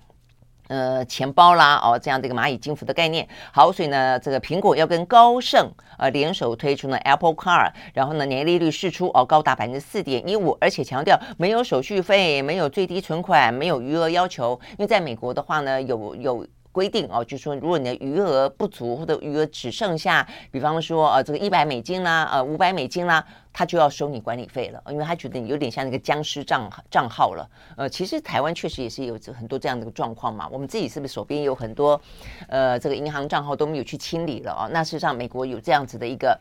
[0.70, 3.28] 呃，钱包啦，哦，这样的一个蚂蚁金服的概念。
[3.52, 14.60] 好，所以呢，这个苹果要跟高盛呃联手推出呢 Apple Car，然后呢，年利率释出哦，高达百分之四点一五，而且强调没有手续费，没有最低存款，没有余额要求。
[14.72, 16.48] 因为在美国的话呢，有有。
[16.72, 27.50] 规定哦，就是说，如果你的余额不足或者余额只剩下，比方说呃这个一百美金啦，呃五百美金啦，他就要收你管理费了，因为他觉得你有点像那个僵尸账账号了。
[27.76, 30.48] 呃，其实台湾确实也是有很多这样的一个状况嘛。
[30.52, 32.00] 我们自己是不是手边有很多
[32.48, 34.70] 呃这个银行账号都没有去清理了哦？
[34.72, 36.38] 那事实上美国有这样子的一个。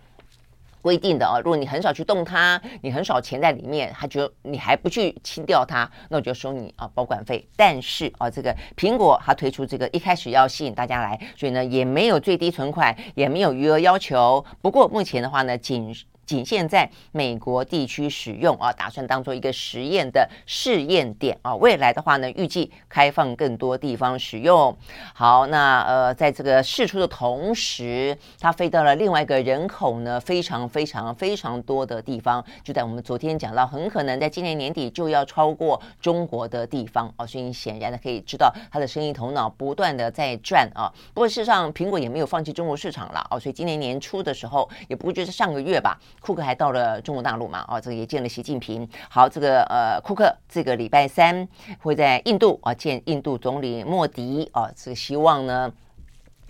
[0.83, 7.47] 规定的啊，如果你很少去动它，你很少钱在里面，它就你还不去清掉它，那我就收你啊保管费。
[7.57, 14.45] 但是啊，这个苹果它推出这个一开始要吸引大家来，所以呢也没有最低存款，也没有余额要求。
[14.61, 15.95] 不过目前的话呢，仅
[16.29, 21.57] 仅限在美国地区使用啊，打算当做一个实验的试验点啊。
[21.57, 24.77] 未来的话呢，预计开放更多地方使用。
[25.15, 37.25] 好，那呃，在这个试出的同时，它飞到了另外一个人口呢非常非常非常多的地方，就在我们昨天讲到，很可能在今年年底就要超过中国的地方啊。
[37.25, 40.93] 所以你显然的可以知道，它的生意头脑不断的在转啊。
[41.15, 43.39] 不过事实上，苹果也没有放弃中国市场了啊。
[43.39, 45.99] 所以今年年初的时候，也不过就是上个月吧。
[46.29, 47.65] 库克还到了中国大陆嘛？
[47.69, 48.87] 哦，这个也见了习近平。
[49.09, 51.49] 好，这个呃，库克这个礼拜三
[51.81, 55.73] 会在印度啊见印度总理莫迪啊，这个希望呢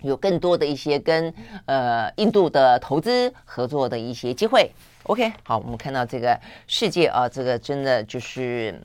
[0.01, 1.33] 有更多的一些跟
[1.65, 4.69] 呃印度的投资合作的一些机会。
[5.03, 6.37] OK，好，我们看到这个
[6.67, 8.77] 世界啊，这个真的就是。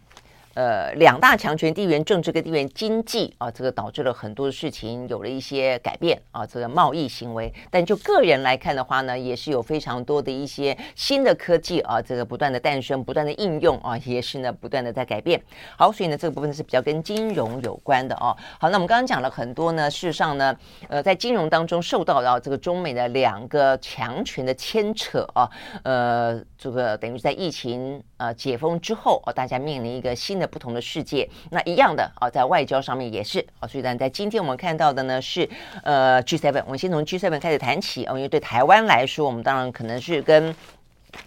[0.55, 7.53] 呃，两大强权，地缘政治跟地缘经济啊，这个导致了很多的事情有了一些改变啊，这个贸易行为。
[7.73, 15.43] 但就个人来看的话呢，也是有非常多的一些新的科技啊，这个不断的诞生，不断的应用啊，也是呢不断的在改变。
[15.77, 18.37] 好，所以呢这个部分是比较跟金融有关的哦。
[18.61, 25.51] 好，那我们刚刚讲了很多呢，事实上呢，呃，在金融当中受到了这个中美的两个强权的牵扯啊，
[25.83, 30.44] 呃，这个等于在疫情呃解封之后啊，大家面临一个新的。
[30.47, 35.49] 不同的世界，那一样的啊，在外交上面也是啊，所以呢，在今天我们看到的呢是
[35.83, 40.55] 呃 G7，我们先从 G7 开始谈起啊，因为对台湾来说，我们当然可能是跟。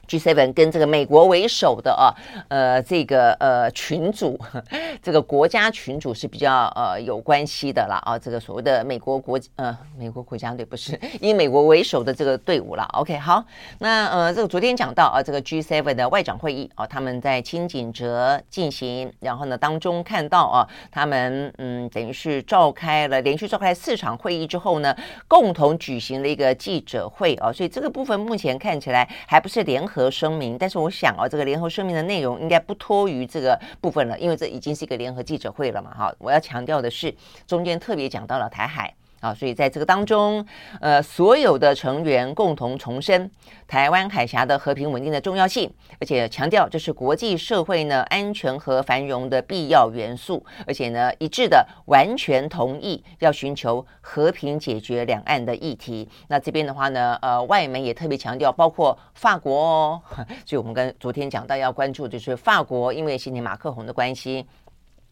[0.07, 2.13] G7 跟这个美国为首的啊，
[2.47, 4.39] 呃，这个呃群组，
[5.03, 12.87] 这个国家群组是比较呃有关系的啦啊，这个所谓的美国国呃美国国家队不是 以美国为首的这个队伍了。
[12.93, 13.43] OK，好，
[13.79, 24.95] 那呃这个昨天讲到啊，这个 G7 的外长会议啊，他们在轻井泽进行，然后呢当中看到啊，他们嗯等于是召开了连续召开四场会议之后呢，
[25.27, 30.09] 共同举行了一个记者会啊，所以这个部分目前看起来还不是联合。
[30.09, 35.93] 声明，但是我想啊，这个联合声明的内容应该不脱于这个部分了，因为这已经是一个联合记者会了嘛。
[35.93, 37.13] 哈，我要强调的是，
[37.45, 38.91] 中间特别讲到了台海。
[39.19, 40.45] 啊，所以在这个当中，
[40.79, 43.29] 呃，所有的成员共同重申
[43.67, 56.07] 台湾海峡的和平稳定的重要性，而且强调这是国际社会呢安全和繁荣的必要元素，而且呢一致的完全同意要寻求和平解决两岸的议题。
[56.27, 60.01] 那这边的话呢，呃，外媒也特别强调，包括法国哦，
[60.45, 64.45] 所以我们跟昨天讲到要关注就是法国，因为今年马克宏的关系。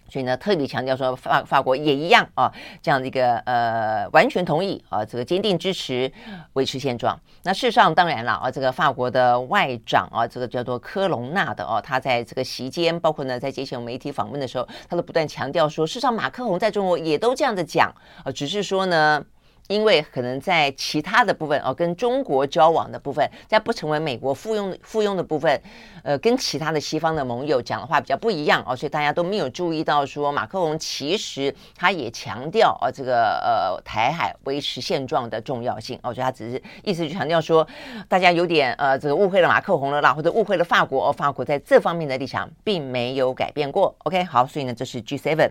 [0.08, 6.12] 所以呢，特别强调说法法国也一样啊，这样的一个呃完全同意啊，这个坚定支持
[6.54, 7.20] 维持现状。
[7.44, 19.24] 那事实上当然了啊，这个法国的外长啊，这个叫做科隆纳的哦，他在这个席间，包括呢在接受媒体访问的时候，他都不断强调说，事实上马克宏在中国也都这样的讲啊，只是说呢。
[19.67, 25.60] 因为可能在其他的部分哦，跟中国交往的部分，在不成为美国附庸附庸的部分，
[26.04, 37.67] 呃，跟其他的西方的盟友讲的话比较不一样哦，所以大家都没有注意到说，马克龙其实他也强调哦，这个呃台海维持现状的重要性哦，所以他只是意思就强调说，
[38.08, 43.95] 大家有点呃这个误会了马克龙了啦，或者误会了法国哦，法国在这方面的立场并没有改变过。
[44.04, 45.49] OK，好，所以呢，这是 G7。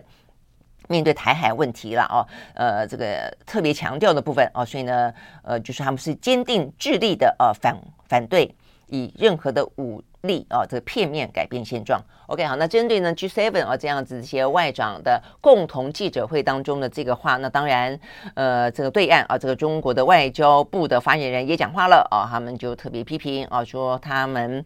[0.87, 7.75] 面对台海问题了哦，呃，这个特别强调的部分哦，所以呢，呃，就是他们是坚定致力的呃反
[8.07, 8.53] 反对
[8.87, 12.01] 以任何的武力啊，这个片面改变现状。
[12.27, 17.99] OK，好，那针对呢 G7 啊这样子一些外长的共同记者会当中的这个话，那当然，
[18.33, 24.65] 呃，这个对岸啊，这个中国的外交部的发言人也讲话了啊，他们就特别批评啊，说他们。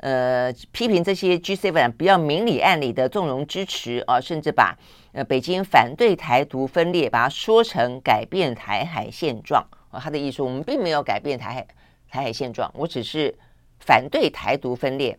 [0.00, 4.76] 呃，批评这些 G7 不要明里暗里的纵容支持啊，甚至把
[5.12, 9.98] 呃北京反对台独分裂，把它说成改变台海现状啊。
[9.98, 11.66] 他的意思，我们并没有改变台海
[12.10, 13.34] 台海现状，我只是
[13.78, 15.18] 反对台独分裂。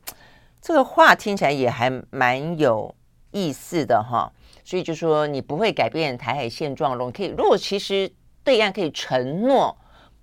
[0.61, 2.95] 这个话听起来也还蛮有
[3.31, 4.31] 意思的哈。
[4.63, 7.27] 所以就说你不会改变台海现状了，可以。
[7.37, 8.11] 如果其实
[8.43, 9.77] 对岸可以承诺。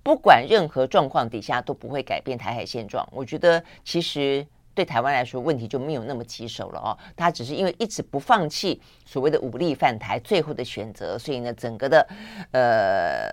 [0.04, 6.92] 不管任何状况底下都不会改变台海现状，我觉得其实对台湾来说问题就没有那么棘手了哦。
[7.16, 12.06] 他只是因为一直不放弃所谓的武力犯台最后的选择，所以呢，整个的
[12.52, 13.32] 呃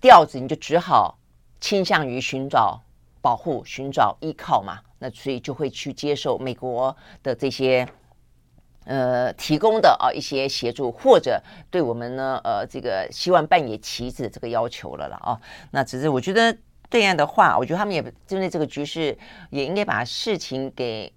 [0.00, 1.18] 调子你就只好
[1.60, 2.80] 倾向于寻找
[3.20, 4.78] 保护、寻找依靠嘛。
[4.98, 7.88] 那所以就会去接受美国的这些。
[8.90, 11.38] 呃，提供的啊一些协助，或者
[11.70, 15.38] 对我们呢，呃，这个希望扮演棋子这个要求了了啊。
[15.72, 16.56] 那只是我觉得
[16.88, 19.18] 对岸的话，我觉得他们也针对这个局势，
[19.50, 21.12] 也应该把事情给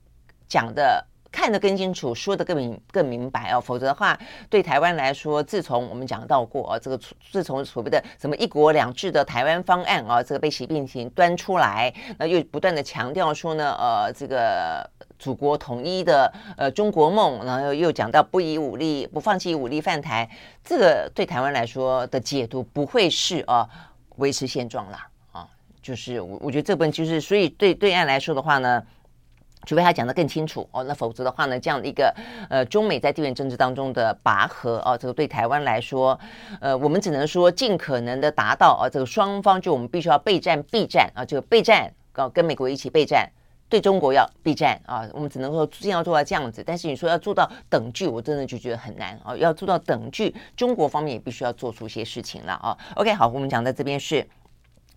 [0.50, 1.08] 讲的。
[1.32, 7.00] 看得更清楚，说得更明更明白哦，否则的话，对台湾来说，自从我们讲到过啊，这个
[7.32, 20.30] 自从所谓的什么一国两制的台湾方案啊，这个被习近平端出来，那又不断的强调说呢，呃，这个祖国统一的呃中国梦，然后又讲到不以武力不放弃武力犯台，
[20.66, 23.68] 这个对台湾来说的解读不会是啊
[24.18, 25.47] 维持现状啦啊，
[25.82, 28.84] 就是我我觉得这本就是，所以对对岸来说的话呢。
[29.66, 32.14] 除非他讲得更清楚哦，那否则的话呢，这样的一个
[32.49, 36.20] 呃中美在地缘政治当中的拔河哦，这个对台湾来说，
[36.59, 43.30] 呃，我们只能说尽可能的达到啊，这个双方就我们必须要备战备战啊，这个备战啊，跟美国一起备战，
[43.70, 46.64] 对中国要备战啊，我们只能说尽量做到这样子。
[46.66, 52.78] 但是你说要做到等距，我真的就觉得很难啊，要做到等距，中国方面也必须要做出一些事情了啊。
[52.95, 54.28] OK，好，我们讲在这边是。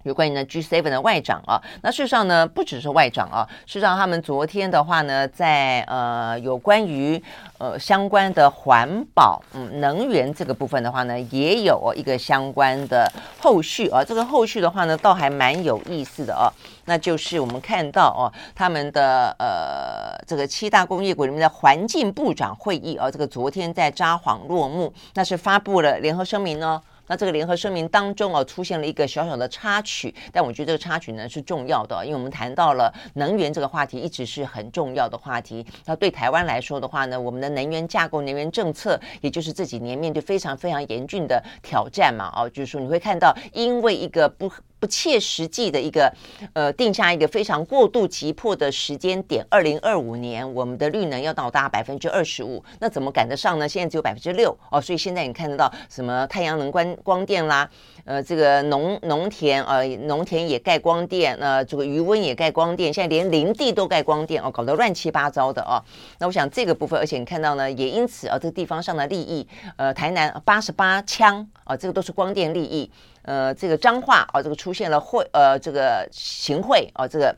[0.04, 7.20] 有关于呢 G7 的外长啊，那事实上呢，不只是外长啊，事实上他们昨天的话呢，在呃有关于
[7.58, 16.52] 呃相关的环保嗯能源这个部分的话呢，也有一个相关的后续啊，这个后续的话呢，倒还蛮有意思的啊，
[16.84, 26.80] 那就是我们看到哦、啊，他们的呃这个七大工业国里面的环境部长会议啊，这个昨天在札幌落幕，那是发布了联合声明呢。
[27.06, 35.66] 那这个联合声明当中哦，出现了一个小小的插曲，但我觉得这个插曲呢是重要的，因为我们谈到了能源这个话题，一直是很重要的话题。
[35.84, 44.50] 那对台湾来说的话呢，我们的能源架构、能源政策，也就是这几年面对非常非常严峻的挑战嘛，哦，就是说你会看到，因为一个不。
[44.84, 46.12] 不切实际的一个，
[46.52, 53.66] 呃，定下一个非常过度急迫的时间点，二零二五年我们的绿能要到达百分之二十五，那怎么赶得上呢？
[53.66, 57.66] 现在只有百分之六哦，所以现在你看得到什么太阳能光光电啦，
[58.04, 65.80] 呃，这个农农田呃，农田也盖光电，呃，这个余温也盖光电，现在连林地都盖光电哦，搞得乱七八糟的哦。
[66.18, 72.90] 那我想这个部分，而且你看到呢，也因此啊，这个地方上的利益，呃，台南八十八枪啊，这个都是光电利益。
[73.24, 77.36] 呃，这个脏话啊，这个出现了会呃，这个行贿啊，这个。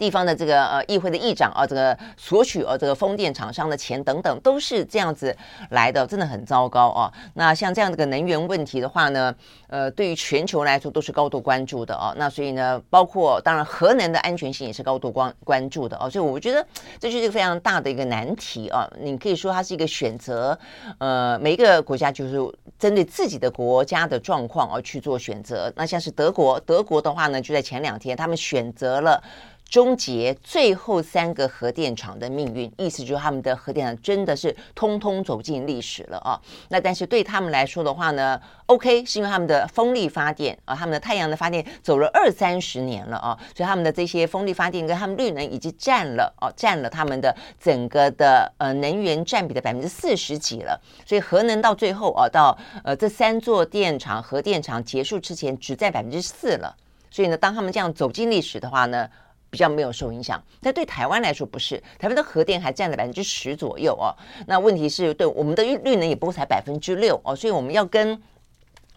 [0.00, 5.36] 地方的这个呃议会的议长啊，这个索取呃这个风电厂商的钱等等，都是这样子
[5.72, 7.12] 来的，真的很糟糕啊。
[7.34, 9.34] 那像这样的个能源问题的话呢，
[9.68, 12.14] 呃，对于全球来说都是高度关注的啊。
[12.16, 16.08] 那所以呢，包括当然核能的安全性也是高度关关注的啊。
[16.08, 16.66] 所以我觉得
[16.98, 18.90] 这就是一个非常大的一个难题啊。
[18.98, 20.58] 你可以说它是一个选择，
[20.96, 22.38] 呃，每一个国家就是
[22.78, 25.70] 针对自己的国家的状况而去做选择。
[25.76, 29.22] 那像是德国，德国的话呢，就在前两天他们选择了。
[29.70, 36.34] 终结最后三个核电厂的命运，意思就是他们的核电厂真的是通通走进历史了啊！
[36.70, 50.80] 那但是对他们来说的话呢，OK，是因为他们的风力发电啊，他们的太阳能发电走了二三十年了啊，所以他们的这些风力发电跟他们绿能已经占了啊，占了他们的整个的呃能源占比的百分之四十几了。
[51.06, 56.74] 所以核能到最后啊，到呃这三座电厂核电厂结束之前，只占百分之四了。
[57.08, 59.08] 所以呢，当他们这样走进历史的话呢，
[59.50, 64.14] 比较没有受影响，但对台湾来说不是，台湾的核电还占了百分之十左右哦。
[64.46, 68.20] 那问题是对我们的绿能也不过才百分之六哦，所以我们要跟。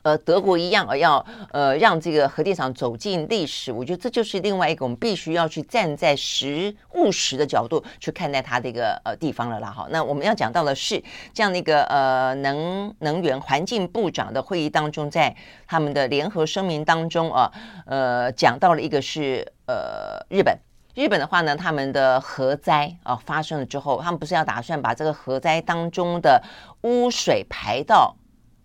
[0.03, 9.71] 呃，德国一样，要呃让这个核电厂走进历史，我觉得这就是另外一个我们必须要去站在实务实的角度去看待它的一个呃地方了啦。
[9.71, 11.01] 好，那我们要讲到的是
[11.33, 15.33] 这样的一个呃能能源环境部长的会议当中，在
[15.65, 17.49] 他们的联合声明当中啊，
[17.85, 20.57] 呃讲到了一个是呃日本，
[20.95, 26.43] 日本的话呢，他们的核灾啊发生了之后，他们不是要打算把这个核灾当中的
[26.81, 28.15] 污水排到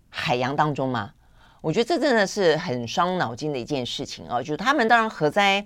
[0.09, 1.11] 海洋当中吗？
[1.61, 5.65] 我觉得这真的是很伤脑筋的一件事情哦，就是他们当然核灾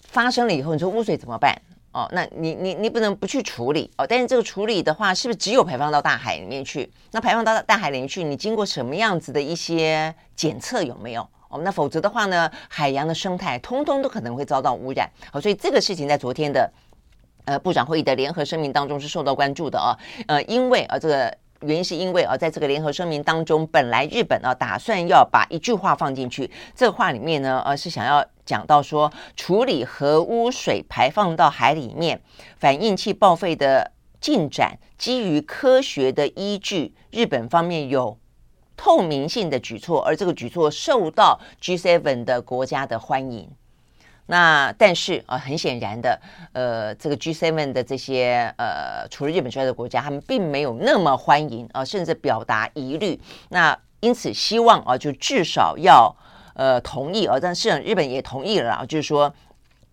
[0.00, 1.54] 发生了以后，你说污水怎么办？
[1.92, 4.06] 哦，那你你你不能不去处理哦。
[4.06, 6.92] 但是这个处理的话，是不是只有排放到大海里面去？
[7.12, 11.26] 那排放到大海里面去，你经过什么样子的一些检测有没有？
[11.48, 15.10] 哦，那否则的话呢，海洋的生态通通都可能会遭到污染。
[15.32, 16.70] 好，所以这个事情在昨天的
[17.44, 19.96] 呃部长会议的联合声明当中是受到关注的啊。
[20.26, 21.36] 呃，因为啊这个。
[21.62, 32.20] 原因是因为啊，在这个联合声明当中，本来日本啊打算要把一句话放进去，这话里面呢，呃，是想要讲到说，处理核污水排放到海里面，
[32.58, 33.90] 反应器报废的
[34.20, 38.16] 进展，基于科学的依据，日本方面有
[38.78, 43.46] 透明性的举措，而这个举措受到 G7 的国家的欢迎。
[44.30, 46.20] 那但是啊，很显然的，
[46.52, 53.18] 呃，这个 G7 的这些呃，除了日本之外的国家，他们并没有那么欢迎啊，甚至表达疑虑。
[53.48, 56.14] 那因此希望啊，就至少要
[56.54, 59.34] 呃同意啊，但是日本也同意了啊，就是说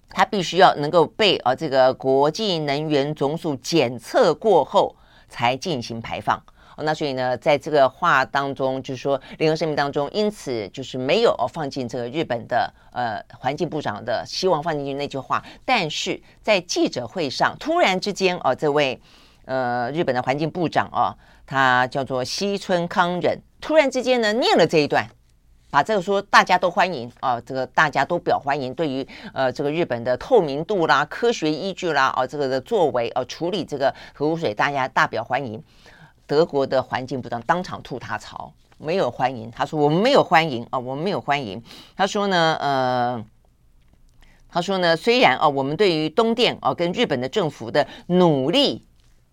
[0.09, 4.95] 它必须要能够被啊这个国际能源总署检测过后
[5.27, 6.43] 才进行排放。
[6.77, 18.99] 那所以呢，在这个话当中，就是说联合声明当中，因此就是没有放进这个日本的呃环境部长的希望放进去那句话，但是在记者会上突然之间哦，这位
[19.45, 21.15] 呃日本的环境部长哦，
[21.45, 25.07] 他叫做西村康稔，突然之间呢念了这一段，
[25.71, 35.63] 把这个说大家都欢迎啊，这个大家都表欢迎，对于呃这个日本的透明度啦、科学依据啦啊这个的作为啊处理这个核污水，大家大表欢迎。
[36.27, 39.51] 德国的环境部长当场吐他槽，没有欢迎。
[39.51, 41.61] 他说：“我们没有欢迎啊，我们没有欢迎。”
[41.95, 43.25] 他说呢，呃，
[44.49, 48.83] 他说呢，虽然啊，我们对于东电啊跟日本的政府的努力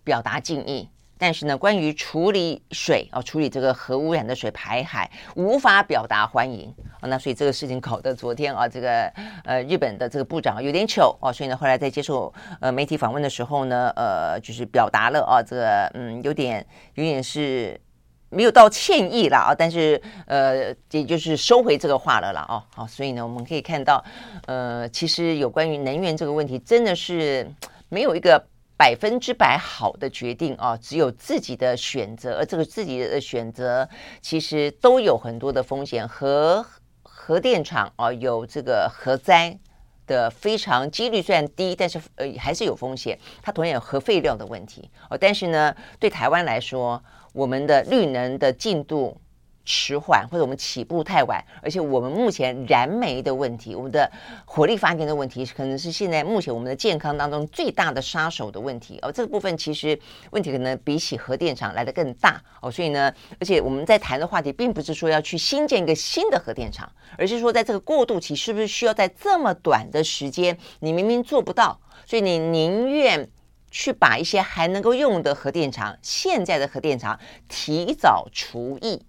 [0.04, 0.88] 表达敬意。
[1.22, 7.02] 但是呢，关于处理水啊，处理这个核污染的水排海，无法表达欢迎啊。
[7.02, 9.04] 那所以这个事情搞得昨天啊，这个
[9.44, 11.32] 呃日本的这个部长有点糗哦。
[11.32, 17.80] 所以呢，后来在接受呃媒体访问的时候呢，呃，就是表达了啊，这个嗯有点有点是
[18.28, 19.54] 没有道歉意了啊。
[19.56, 22.44] 但是呃，也就是收回这个话了啦。
[22.48, 22.60] 哦。
[22.74, 24.04] 好，所以呢，我们可以看到，
[24.46, 27.48] 呃，其实有关于能源这个问题，真的是
[27.88, 28.44] 没有一个。
[28.82, 33.88] 百分之百好的决定啊，只有自己的选择，而这个自己的选择
[34.20, 36.08] 其实都有很多的风险。
[36.08, 36.66] 核
[37.04, 39.56] 核电厂啊，有这个核灾
[40.04, 43.16] 的非常几率虽然低，但是呃还是有风险。
[43.40, 45.16] 它同样有核废料的问题哦。
[45.16, 47.00] 但是呢，对台湾来说，
[47.32, 49.16] 我们的绿能的进度。
[49.64, 54.10] 迟缓，或者我们起步太晚，而且我们目前燃煤的问题，我们的
[54.44, 59.12] 火力发电的问题，可能是现在目前我们的健康当中最大的杀手的问题哦。
[59.12, 59.98] 这个部分其实
[60.30, 62.70] 问题可能比起核电厂来得更大哦。
[62.70, 73.28] 所以呢，而且我们在谈的话题，并不是说要去新建一个新的核电厂，而是说在这个过渡期，是不是需要在这么短的时间，你明明做不到，所以你宁愿
[73.70, 79.00] 去把一些还能够用的核电厂，现在的核电厂提早除役。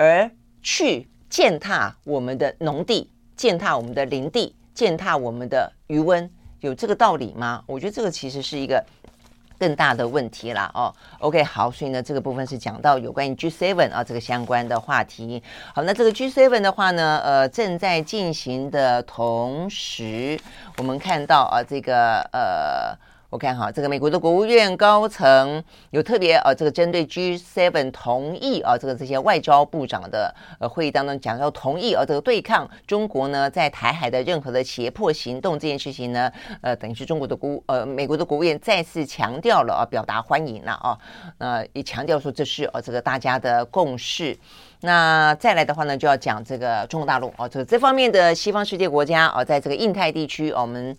[0.00, 0.30] 而
[0.62, 6.30] 去践踏我们的农地，践踏我们的林地，践踏我们的余温，
[6.60, 7.62] 有这个道理吗？
[7.66, 8.82] 我觉得这个其实是一个
[9.58, 10.70] 更大的问题啦。
[10.72, 15.42] 哦，OK，好，所以呢，这个部分是讲到有关于 G7 啊这个相关的话题。
[15.74, 20.40] 好，那这个 G7 的话呢，呃，正在进行的同时，
[20.78, 23.09] 我们看到啊，这个呃。
[23.30, 36.28] 我看哈，这个美国的国务院高层有特别呃，这个针对 G7 同意啊，这个这些外交部长的呃会议当中讲要同意啊，这个对抗中国呢在台海的任何的胁迫行动这件事情呢，
[36.60, 40.98] 呃，等于是中国的国呃美国的国务院再次强调了啊，表达欢迎了啊，
[41.38, 44.36] 那也强调说这是呃这个大家的共识。
[44.80, 50.98] 那再来的话呢，就要讲这个中国大陆啊，这这方面的西方世界国家啊，在这个印太地区，我们。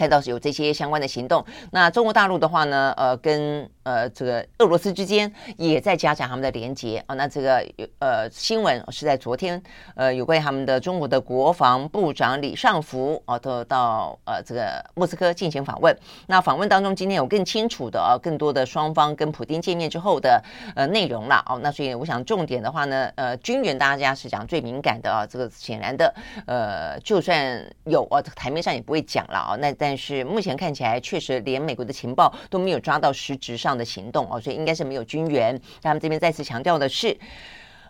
[0.00, 7.14] 看到是有这些相关的行动，那中国大陆的话呢，呃，跟呃这个俄罗斯之间也在加强他们的连接啊。
[7.16, 7.62] 那这个
[7.98, 9.62] 呃新闻是在昨天，
[9.94, 15.94] 呃，有关于他们的中国的国防部长李尚福啊，都到呃这个莫斯科进行访问。
[16.28, 20.42] 那访问当中，今天有更清楚的啊，更多的双方跟普丁见面之后的
[20.74, 21.60] 呃内容了哦。
[21.62, 26.14] 那所以我想重点的话呢，呃，军援大家是讲最敏感的啊，这个显然的，
[26.46, 29.56] 呃，就算有啊，台面上也不会讲了啊。
[29.56, 35.60] 那但但是目前看起来，确实连美国的情报都没有抓到实质上的行动哦，所以应该是没有军援。
[35.82, 37.18] 他们这边再次强调的是，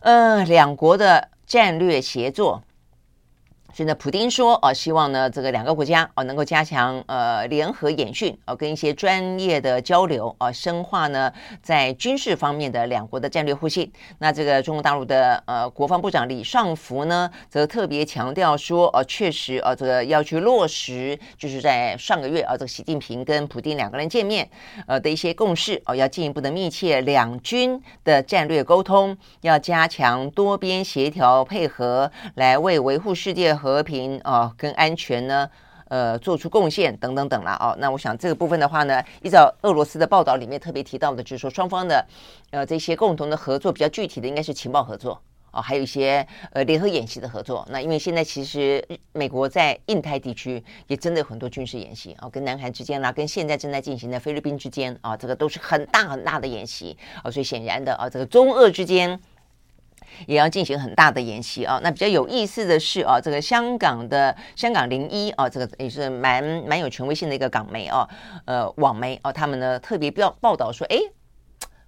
[0.01, 2.62] 呃，两国的战略协作。
[3.72, 13.90] 现在，普丁说，呃，希望呢，这个两个国家哦，能够加强呃联合演训，哦，跟一些专业的交流，哦，深化呢在军事方面的两国的战略互信。
[14.18, 24.50] 那这个中国大陆的呃国防部长李尚福呢，则特别强调说，呃，确实，呃，这个要去落实，就是在上个月啊，这个习近平跟普丁两个人见面，
[24.88, 35.48] 呃的一些共识，哦，要进一步的密切两军的战略沟通，要加强多边协调配合，来为维护世界和平啊，跟安全呢，
[35.88, 37.76] 呃，做出贡献等等等了哦。
[37.78, 42.06] 那我想这个部分的话呢，依照俄罗斯的报道里面特别提到的，就是说双方的
[42.50, 45.20] 呃这些共同的合作比较具体的，应该是情报合作
[45.52, 47.66] 哦，还有一些呃联合演习的合作。
[47.70, 48.82] 那因为现在其实
[49.12, 57.30] 美国在印太地区也真的有很多军事演习啊，跟南韩之间啦，跟现在正在进行的菲律宾之间啊，这个都是很大很大的演习啊。
[57.30, 59.20] 所以显然的啊，这个中俄之间。
[60.26, 68.08] 也要进行很大的演习啊，那比较有意思的是啊，这个香港的香港零一啊，这个也是蛮蛮有权威性的一个港媒哦，
[68.44, 70.96] 呃，网媒哦，他们呢特别报报道说，哎，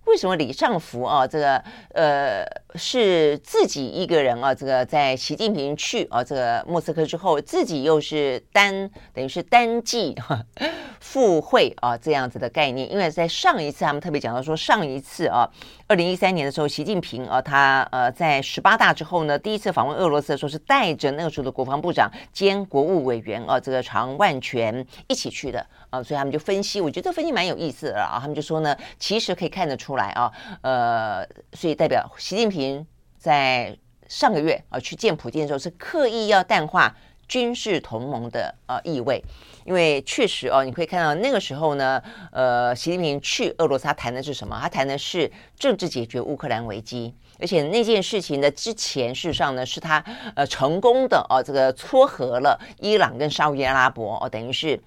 [0.07, 1.57] 为什么李尚福啊，这个
[1.95, 2.45] 呃
[2.75, 10.17] 是自己一个人啊，这个在习近平去啊这个莫斯科之后，自己又是单等于是单骑
[10.99, 12.91] 赴会啊这样子的概念。
[12.91, 15.47] 因为在上一次他们特别讲到说，上一次啊，
[15.87, 32.62] 二零一三年的时候，习近平啊他呃在十八大之后呢，第一次访问俄罗斯的时候，是带着那个时候的国防部长兼国务委员啊这个常万全一起去的啊，所以他们就分析，我觉得这分析蛮有意思的啊，他们就说呢，其实可以看得出来啊，呃，所以代表习近平。
[33.19, 33.77] 在
[34.09, 36.95] 上个月啊去见普京的时候，是刻意要淡化
[37.29, 39.23] 军事同盟的呃意味，
[39.65, 44.59] 因为确实哦，你可以看到那个时候呢，呃，习近平去俄罗斯，他谈的是什么？
[44.61, 50.05] 他谈的是政治解决乌克兰危机，而且那件事情的之前，事实上呢，是他
[50.35, 54.79] 呃成功的哦，这个撮合了伊朗跟沙乌地阿拉伯哦，等于是。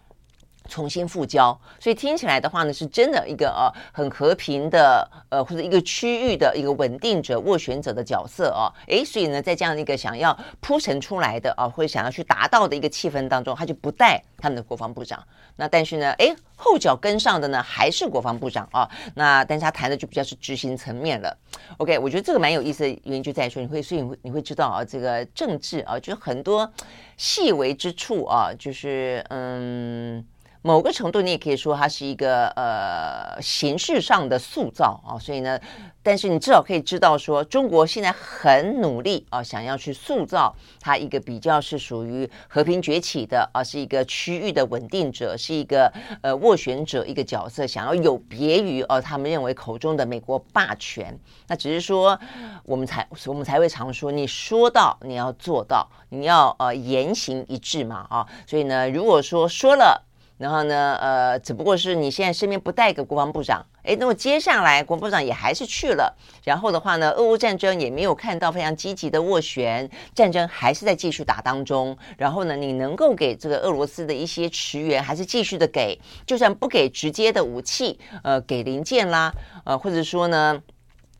[0.68, 8.72] 重新复交，所以听起来的话呢，是真的一个呃很和平的呃或者一个区域的一个稳定者、斡旋者的角色哦。
[8.88, 15.24] 诶，所以呢，在这样的一个想要铺陈出来的啊，或者想要去达到的一个气氛当中，他就不带他们的国防部长。
[15.56, 18.90] 那但是呢，诶，后脚跟上的呢还是国防部长啊。
[19.16, 21.38] 那但是他谈的就比较是执行层面了。
[21.78, 26.70] OK，我觉得这个蛮有意思的原因就在于说，你会所以你会你会知道啊，这个政治啊，就很多
[27.18, 30.26] 细微之处啊，就是嗯。
[30.66, 35.60] 某个程度，你也可以说它是一个呃形式上的塑造啊，所以呢，
[36.02, 45.94] 但是你至少可以知道说，中国现在很努力啊，想要去塑造它一个比较是属于和平崛起的啊，是一个区域的稳定者，是一个
[46.24, 51.16] 呃斡旋者一个角色，想要有别于哦、他们认为口中的美国霸权。
[51.48, 52.20] 那只是说，
[52.64, 60.02] 我们才我们才会常说，你说到你要做到，你要呃言行一致嘛啊，所以呢，如果说说了。
[60.38, 66.14] 然后呢，呃，只不过是你现在身边不带个国防部长，诶，那么接下来国防部长也还是去了，
[66.44, 71.98] 然后的话呢，俄乌战争也没有看到非常积极的斡旋，战争还是在继续打当中。
[72.18, 79.32] 然后呢，你能够给这个俄罗斯的一些驰援，还是继续的给，就算不给直接的武器，呃，给零件啦，
[79.64, 80.62] 呃，或者说呢，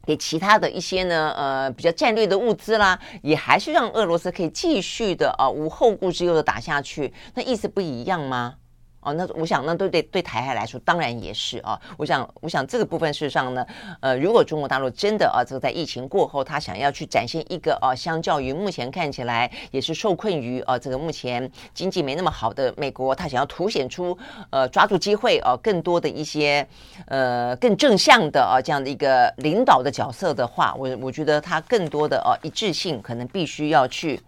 [0.06, 7.14] 给其他的一些呢，呃，比较战略的物资啦，也还是让俄罗斯可以继续的啊、无后顾之忧的打下去。
[7.34, 8.56] 那意思不一样吗？
[9.06, 11.80] 哦，那我想，那对对对台海来说，当然也是啊。
[11.96, 13.66] 我想，我想这个部分事实上呢，
[14.00, 24.18] 呃，如果中国大陆真的啊，这个在疫情过后，他想要去展现一个啊，相较于目前看起来也是受困于啊，这个目前经济没那么好的美国，他想要凸显出
[24.50, 26.68] 呃，抓住机会啊，更多的一些
[27.06, 34.20] 呃更正向的啊这样的一个领导的角色的话，我我觉得他更多的啊一致性可能必须要去。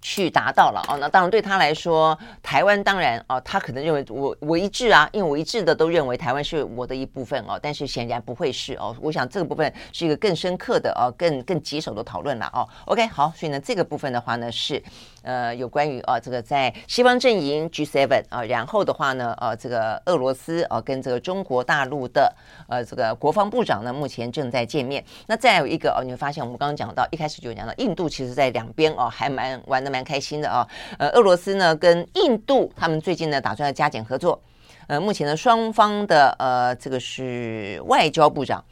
[0.00, 12.68] 去达到了哦，那当然对他来说，台湾当然哦，他可能认为我我一致啊，因为我一致的都认为台湾是我的一部分哦，但是显然不会是哦，我想这个部分是一个更深刻的哦，更更棘手的讨论了哦。
[12.86, 14.82] OK，好，所以呢，这个部分的话呢是。
[15.26, 22.32] 呃，有关于啊，这个在西方阵营 G7 啊，然后的话呢，呃，这个俄罗斯啊，跟这个中国大陆的
[22.68, 25.04] 呃，这个国防部长呢，目前正在见面。
[25.26, 30.64] 那再有一个哦，你会发现我们刚刚讲到，一开始就讲到印度，其实在两边哦，还蛮玩得蛮开心的啊。
[30.96, 34.40] 呃，俄罗斯呢跟印度，他们最近呢打算要加紧合作。
[34.86, 38.64] 呃，目前呢双方的呃，这个是外交部长，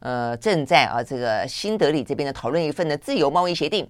[0.00, 3.88] 呃，正在啊这个新德里这边呢讨论一份的自由贸易协定。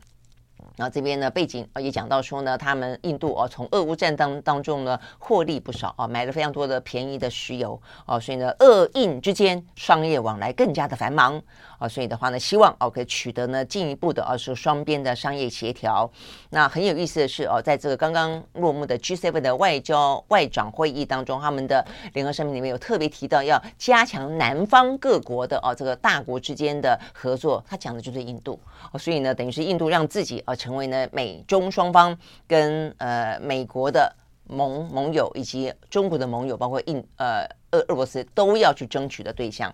[0.77, 11.41] 然后这边呢，背景啊也讲到说呢，他们印度哦，从俄乌战当当中呢获利不少啊，买了非常多的便宜的石油哦，所以呢，俄印之间商业往来更加的繁忙
[11.79, 16.11] 啊，所以的话呢，希望哦可以取得呢进一步的啊是双边的商业协调。
[16.49, 28.59] 那很有意思的是哦，在这个刚刚落幕的 G7 的外交外长会议当中，他们的联合声明里面有特别提到要加强南方各国的哦这个大国之间的合作，他讲的就是印度
[28.91, 30.57] 哦，所以呢，等于是印度让自己啊。
[30.63, 32.17] 成成为呢美中双方
[32.47, 34.11] 跟呃美国的
[34.47, 39.71] 盟盟友以及中国的盟友，包括印呃俄俄罗斯都要去争取的对象。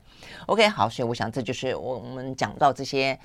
[0.47, 3.17] OK，好，所以我想这就是我们讲到这些。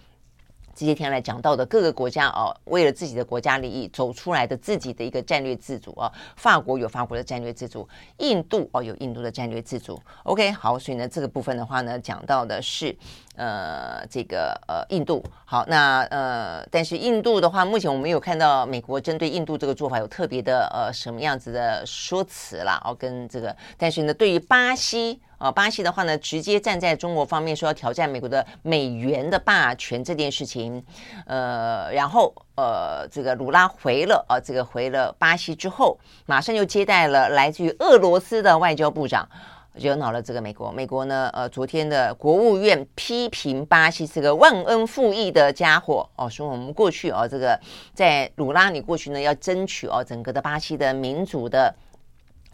[0.76, 10.02] 这些天来讲到的各个国家哦，为了自己的国家利益走出来的自己的一个战略自主啊，法国有法国的战略自主，印度哦有印度的战略自主。
[10.24, 12.98] OK，好，所以呢这个部分的话呢，讲到的是
[13.36, 15.24] 呃这个呃印度。
[15.46, 25.22] 好，那呃但是印度的话，目前我们有看到美国针对印度这个做法有特别的呃什么样子的说辞啦哦，跟这个，但是呢对于巴西。
[25.40, 30.82] 啊，巴西的话呢，直接站在中国方面说要挑战美国的美元的霸权这件事情，
[31.26, 39.28] 呃，然后呃，这个鲁拉回了啊，这个回了巴西之后，马上就接待了来自于俄罗斯的外交部长，
[39.74, 40.72] 惹恼了这个美国。
[40.72, 47.60] 美国呢，呃，昨天的国务院批评巴西是个忘恩负义的家伙哦，说我们过去哦，这个
[47.94, 51.74] 在鲁拉你过去呢要争取哦整个的巴西的民主的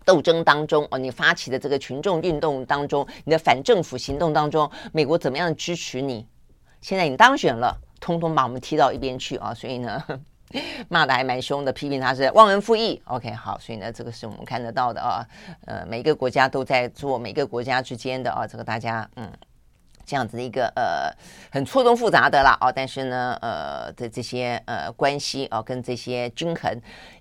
[0.06, 6.26] 斗争当中哦，你发起的这个群众运动当中，你的反政府行动当中，美国怎么样支持你？
[6.82, 9.54] 现在你当选了，通通把我们踢到一边去啊！
[9.54, 10.02] 所以呢。
[10.90, 13.02] 骂得还蛮凶的，批评他是忘恩负义。
[13.06, 15.26] OK，好，所以呢，这个是我们看得到的啊。
[15.66, 19.32] 呃，每个国家都在做，每个国家之间的啊，这个大家嗯，
[20.06, 21.14] 这样子的一个呃，
[21.52, 22.72] 很错综复杂的啦啊。
[22.72, 26.76] 但是呢，呃的这些呃关系啊，跟这些均衡，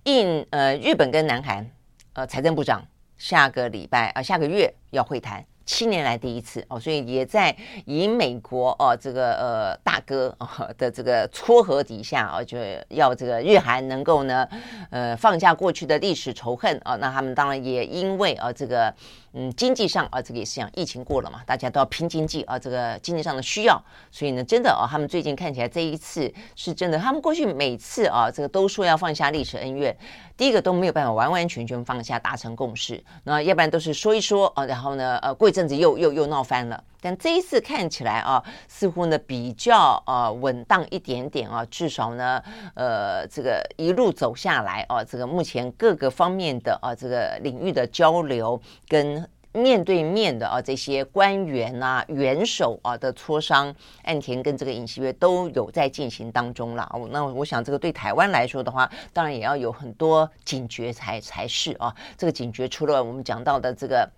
[0.05, 1.71] 印呃日本跟南韩
[2.15, 2.83] 呃财政部长
[3.19, 5.45] 下个礼拜啊、下个月要会谈。
[5.69, 7.55] 七年来第一次哦，所以也在
[7.85, 10.49] 以美国哦这个呃大哥哦
[10.79, 12.57] 的这个撮合底下啊，就
[12.89, 14.49] 要这个日韩能够呢
[14.89, 18.93] 呃放下过去的历史仇恨啊，那他们当然也因为啊这个。
[19.35, 29.95] 嗯，经济上啊，这个也是讲疫情过了嘛，大家都要拼经济啊，这个经济上的需要，所以呢，真的啊，他们最近看起来这一次是真的，他们过去每次啊，这个都说要放下历史恩怨，
[30.39, 42.41] 第一个都没有办法完完全全放下达成共识，那要不然都是说一说啊，然后呢，呃，过一阵子又又又闹翻了，但这一次看起来啊，似乎呢比较啊稳当一点点啊，至少呢，
[42.75, 48.59] 呃，这个一路走下来啊，这个目前各个方面的啊这个领域的交流
[48.89, 49.29] 跟。
[49.53, 56.89] 面对面的啊，这些官员呐、元首啊的磋商，岸田跟这个尹锡悦都有在进行当中了。
[57.11, 61.95] 那我想，这个对台湾来说的话，当然也要有很多警觉才才是啊。
[62.17, 64.09] 这个警觉除了我们讲到的这个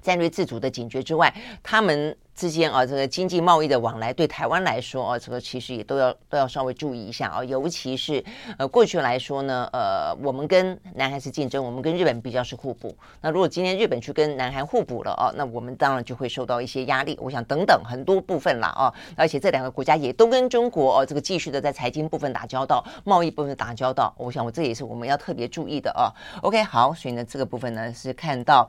[0.00, 2.16] 战略自主的警觉之外，他们。
[2.40, 7.44] 之间啊，这个经济贸易的往来对台湾来说啊，这个其实也都要都要稍微注意一下啊。
[7.44, 8.24] 尤其是
[8.56, 12.96] 呃过去来说呢，呃，我们跟南韩是竞争，我们跟日本比较是互补。
[13.20, 17.14] 那如果今天日本去跟南韩互补了啊，那我们当然就会受到一些压力。
[17.20, 24.14] 我想等等很多部分了啊，而且这两个国家也都跟中国哦、啊，这个继续的在财经部分打交道，贸易部分打交道。
[24.16, 26.08] 我想我这也是我们要特别注意的啊。
[26.40, 28.66] OK，好，所以呢这个部分呢是看到。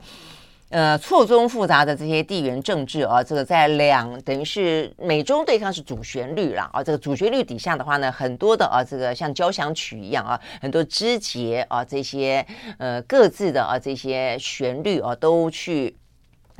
[0.72, 6.82] 呃，错综复杂的这些地缘政治啊，这个在两等于是美中对抗是主旋律啦啊。
[6.82, 12.44] 这个主旋律底下的话呢，很多的啊，这个像交响曲一样啊，很多枝节啊，这些
[12.78, 15.94] 呃各自的啊这些旋律啊，都去。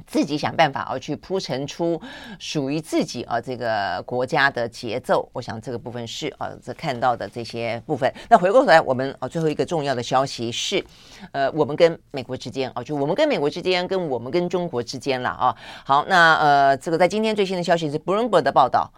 [0.07, 2.01] 自己想办法而去铺陈出
[2.39, 8.13] 属于自己啊这个国家的节奏，我想这个部分是啊这看到的这些部分。
[8.29, 10.85] 那回过头来，我们啊最后一个重要的消息是，
[11.33, 15.57] 呃，我们跟美国之间啊，就我们跟美国之间，跟我们跟中国之间了啊。
[15.85, 18.93] 好，那呃这个在今天最新的消息是 Bloomberg 的报道，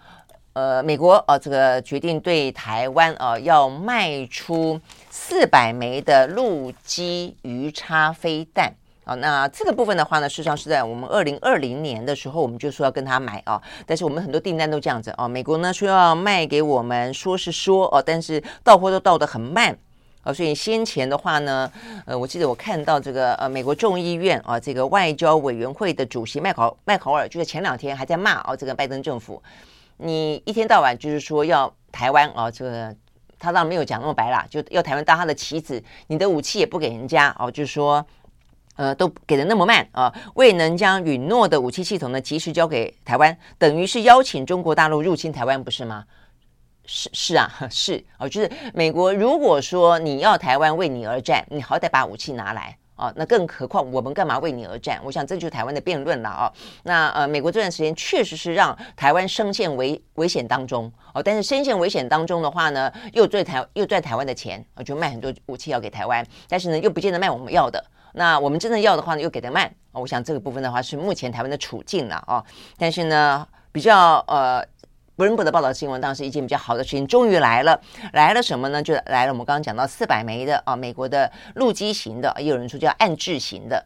[0.55, 4.81] 呃，美国啊这个决定对台湾啊要卖出
[5.11, 8.73] 四百枚的陆基鱼叉飞弹。
[9.05, 19.77] 啊，那这个部分的话呢，事实上是在我们二零二零年的时候，我们就说要跟他买啊，但是我们很多订单都这样子啊，美国呢说要卖给我们，说是说哦，但是到货都到得很慢。
[20.23, 21.71] 啊，所以先前的话呢，
[22.07, 29.43] 呃，我记得我看到这个呃，美国众议院啊，这个外交委员会的主席麦考麦考尔，就在前两天还在骂哦，这个拜登政府，
[29.99, 32.97] 你一天到晚就是说要台湾啊，这个
[33.39, 38.03] 他当然没有讲那么白啦，就要台湾当他的棋子，你的武器也不给人家哦，就是说。
[38.77, 46.05] 呃，都给的那么慢啊，未能将允诺的武器系统呢及时交给台湾，等于是邀请中国大陆入侵台湾，不是吗？
[46.87, 55.01] 是是啊， 是啊，就是美国如果说你要台湾为你而战，你好歹把武器拿来啊，那更何况我们干嘛为你而战？
[55.05, 56.53] 我想这就是台湾的辩论了啊。
[56.83, 67.83] 那呃，美国这段时间确实是让台湾深陷危危险当中哦，但是深陷危险当中的话呢，又赚台又赚台湾的钱，我就卖很多武器要给台湾，但是呢，又不见得卖我们要的。
[68.15, 69.73] 那我们真的要的话呢，又给得慢。
[69.93, 72.43] 我想这个部分的话是目前台湾的处境了啊。
[72.79, 74.67] 但是呢，比较呃，
[75.15, 77.81] 不伦博的报道新闻当时一件比较好的事情，终于来了，
[78.13, 78.83] 来了什么呢？
[78.83, 83.85] 就来了我们刚刚讲到四百枚的啊，美国的陆基型的，也有人说叫暗制型的。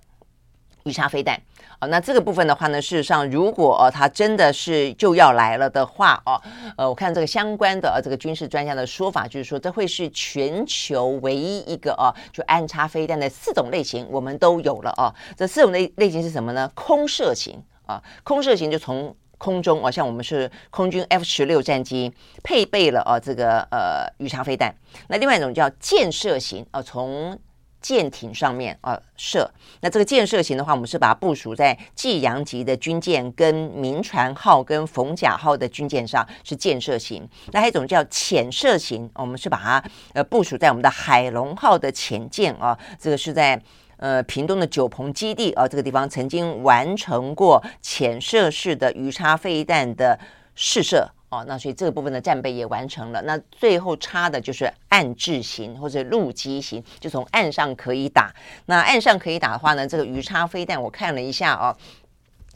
[0.84, 1.38] 鱼叉飞弹
[1.78, 6.40] 啊，那这个部分的话呢，事实上，如果哦，它真的是就要来了的话哦，
[6.76, 15.14] 呃，我看这个相关的这个军事专家的说法，就是说这会是全球唯一一个哦，就安插飞弹的四种类型，我们都有了哦。
[15.36, 16.68] 这四种类类型是什么呢？
[16.74, 22.12] 空射型啊，空射型就从空中啊，像我们是空军 F 十六战机
[22.42, 24.74] 配备了啊这个呃鱼叉飞弹。
[25.06, 27.38] 那另外一种叫舰射型啊，从
[27.80, 29.50] 舰艇上面啊射，
[29.80, 37.28] 那这个舰射型的话，我们是把它部署在济阳级的军舰、跟民船号、跟逢甲号的军舰上，是舰射型。
[37.52, 43.60] 那还有一种叫潜射型，我们是把它呃部署在我们的海龙号的潜舰啊，这个是在
[43.96, 50.18] 呃屏东的九鹏基地啊，这个地方曾经完成过潜射式的鱼叉飞弹的
[50.54, 51.08] 试射。
[51.30, 53.20] 哦，那所以这个部分的战备也完成了。
[53.22, 58.34] 那最后差的就是岸置型或者陆基型，就从岸上可以打。
[58.64, 61.76] 那岸上可以打的话呢，这个鱼叉飞弹我看了一下哦，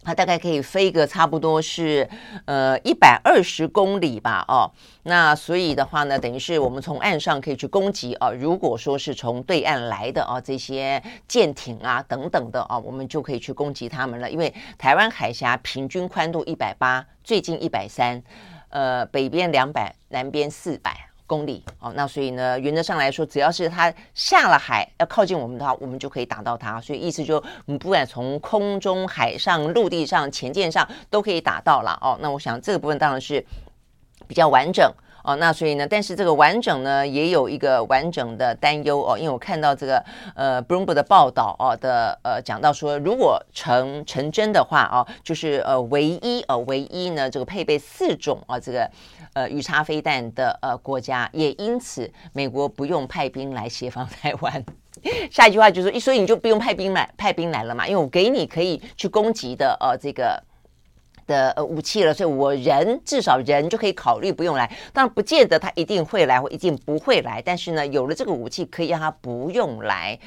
[0.02, 2.08] 它大概可以飞个差不多是
[2.46, 4.42] 呃一百二十公里吧。
[4.48, 8.32] 哦，那所以的话呢，等于是我们从岸上可以去攻击哦。
[8.32, 14.30] 如果说是从对岸来的哦，这些舰艇啊等等的哦，我们就可以去攻击他们了。
[14.30, 18.22] 因为台湾海峡平均宽度一百八，最近一百三。
[18.72, 20.96] 呃，北边两百，南边四百
[21.26, 21.92] 公里哦。
[21.94, 26.80] 那所以呢，原则上来说，只要是它下了海要靠近我们的话，我们就可以打到它。
[26.80, 32.18] 所以意思就，我们不管从空中、海上、陆地上、潜舰上都可以打到了哦。
[32.20, 33.44] 那我想这个部分当然是
[34.26, 34.90] 比较完整。
[35.24, 40.04] 哦，那所以呢，但是这个完整呢，也有一个完整的担忧哦，因为我看到这个
[40.34, 48.90] 呃，Bloomberg 的报道哦的呃，讲到说，如果成成真的话哦，就是呃，唯一呃，唯一呢，这个配备四种啊，这个
[49.34, 54.64] 呃，鱼叉飞弹的呃国家，也因此美国不用派兵来协防台湾。
[55.30, 60.42] 下一句话就是说，所以你就不用派兵来派兵来了嘛，因为我给你可以去攻击的呃这个。
[61.26, 70.18] 的呃武器了，所以我人至少人就可以考虑不用来，当然不见得他一定会来或一定不会来，但是呢，有了这个武器可以让他不用来。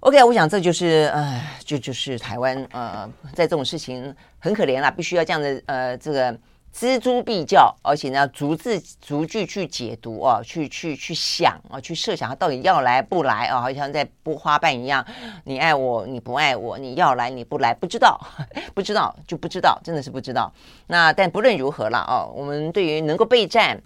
[0.00, 6.36] OK，我想这就是呃，就就是台湾呃，在这种事情很可怜啦，必须要这样的呃这个。
[6.72, 15.04] 锱铢必较，而且呢，逐字逐句去解读啊，去去去想啊，去设想他到底要来不来啊，好像在剥花瓣一样，
[15.44, 18.18] 你爱我，你不爱我，你要来，你不来，不知道，
[18.72, 20.50] 不知道就不知道，真的是不知道。
[20.86, 23.82] 那但不论如何了啊，我们对于能够备战，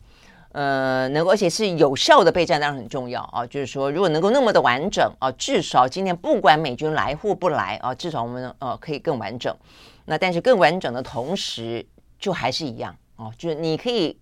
[0.52, 3.46] 呃，能够而且是有效的备战，当然很重要啊。
[3.46, 9.56] 就是说，如果能够那么的完整啊，至少今天不管美军来或不来啊，至少我们呃可以更完整。
[10.04, 11.84] 那但是更完整的同时。
[12.24, 14.18] 就还是一样哦，就是你可以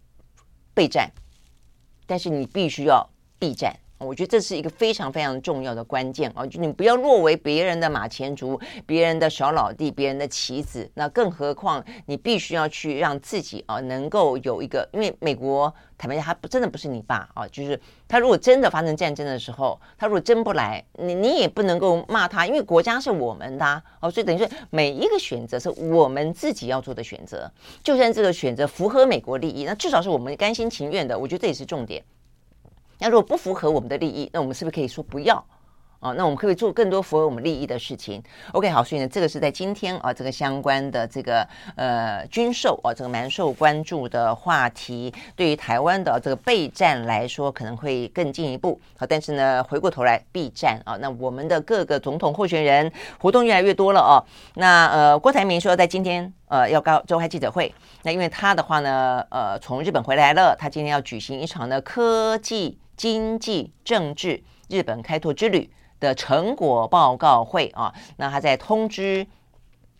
[0.74, 1.08] 备战，
[2.04, 3.72] 但是你必须要避战。
[3.98, 10.90] 我觉得这是一个非常非常重要的关键哦，就你不要落为别人的马前卒，别人的小老弟，别人的棋子。
[10.94, 15.72] 那更何况你必须要去让自己啊，能够有一个，因为美国
[16.02, 27.48] 坦白讲，他不真的不是你爸啊，就是他如果真的发生战争的时候，他如果真不来，你你也不能够骂他，因为国家是我们的哦，所以等于说每一个选择是我们自己要做的选择，
[27.84, 31.16] 就算这个选择符合美国利益，那至少是我们甘心情愿的。
[31.16, 32.02] 我觉得这也是重点。
[32.98, 35.46] 那如果不符合我们的利益，那我们是不是可以说不要？
[36.02, 38.20] 啊，那我们可以做更多符合我们利益的事情。
[38.52, 41.46] OK，好，所以呢，这个是在今天啊，这个相关的这个
[41.76, 48.78] 呃军售啊，这个蛮受关注的话题，对于台湾的这个备战来说，可能会更进一步。
[48.98, 52.90] 好，但是呢，回过头来备战啊，那我们的各个总统候选人
[53.20, 54.18] 活动越来越多了哦。
[54.54, 57.72] 那呃，郭台铭说在今天呃要高召开记者会，
[58.02, 65.70] 那因为他的话呢，呃，从日本回来了，他今天要举行一场的科技、经济、政治日本开拓之旅
[66.02, 69.24] 的成果报告会啊，那他在通知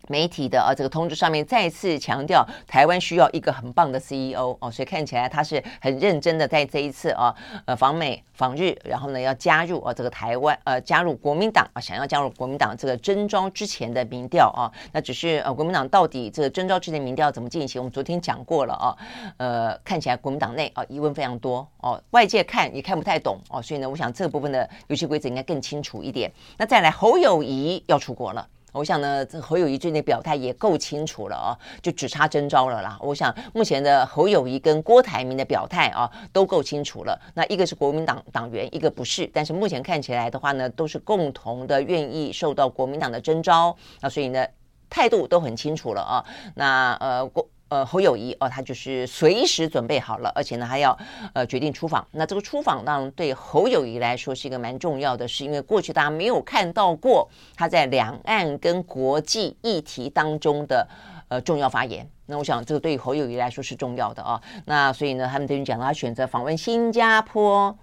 [0.07, 7.33] 媒体的啊这个通知上面再次强调，台湾需要一个很棒的 CEO 哦，所以看起来他是很认真的在这一次啊
[7.65, 17.81] 呃访美访日，然后呢要加入啊这个台湾呃加入国民党啊，想要加入国民党这个征召之前的民调啊，那只是呃国民党到底这个征召之前民调怎么进行？
[17.81, 18.97] 我们昨天讲过了啊，
[19.37, 26.31] 呃看起来国民党内啊疑问非常多哦，外界看也看不太懂哦，所以呢，我想这部分的游戏规则应该更清楚一点。
[26.57, 28.47] 那再来侯友谊要出国了。
[28.73, 32.97] 我想呢，这侯友谊最近的表态也够清楚了啊，就只差征召了啦。
[33.01, 37.19] 我想目前的侯友谊跟郭台铭的表态啊，都够清楚了。
[37.35, 43.75] 那一个是国民党党员，一个不是，但是目前看起来的话呢，都是共同的愿意受到国民党的征召。
[44.01, 44.43] 那所以呢，
[44.89, 46.25] 态度都很清楚了啊。
[46.55, 47.47] 那呃郭。
[47.73, 50.95] 呃，侯友谊哦，他就是随时准备好了，而且呢，还要
[51.33, 52.07] 呃决定出访。
[52.11, 60.87] 那这个出访当然对侯友谊来说是一个蛮重要的事，因为过去大家没有看到过他在两岸跟国际议题当中的
[61.29, 62.07] 呃重要发言。
[62.27, 64.39] 那我想这个对于侯友谊来说是重要的啊。
[64.65, 67.75] 那所以呢，他们等于讲到他选择访问新加坡，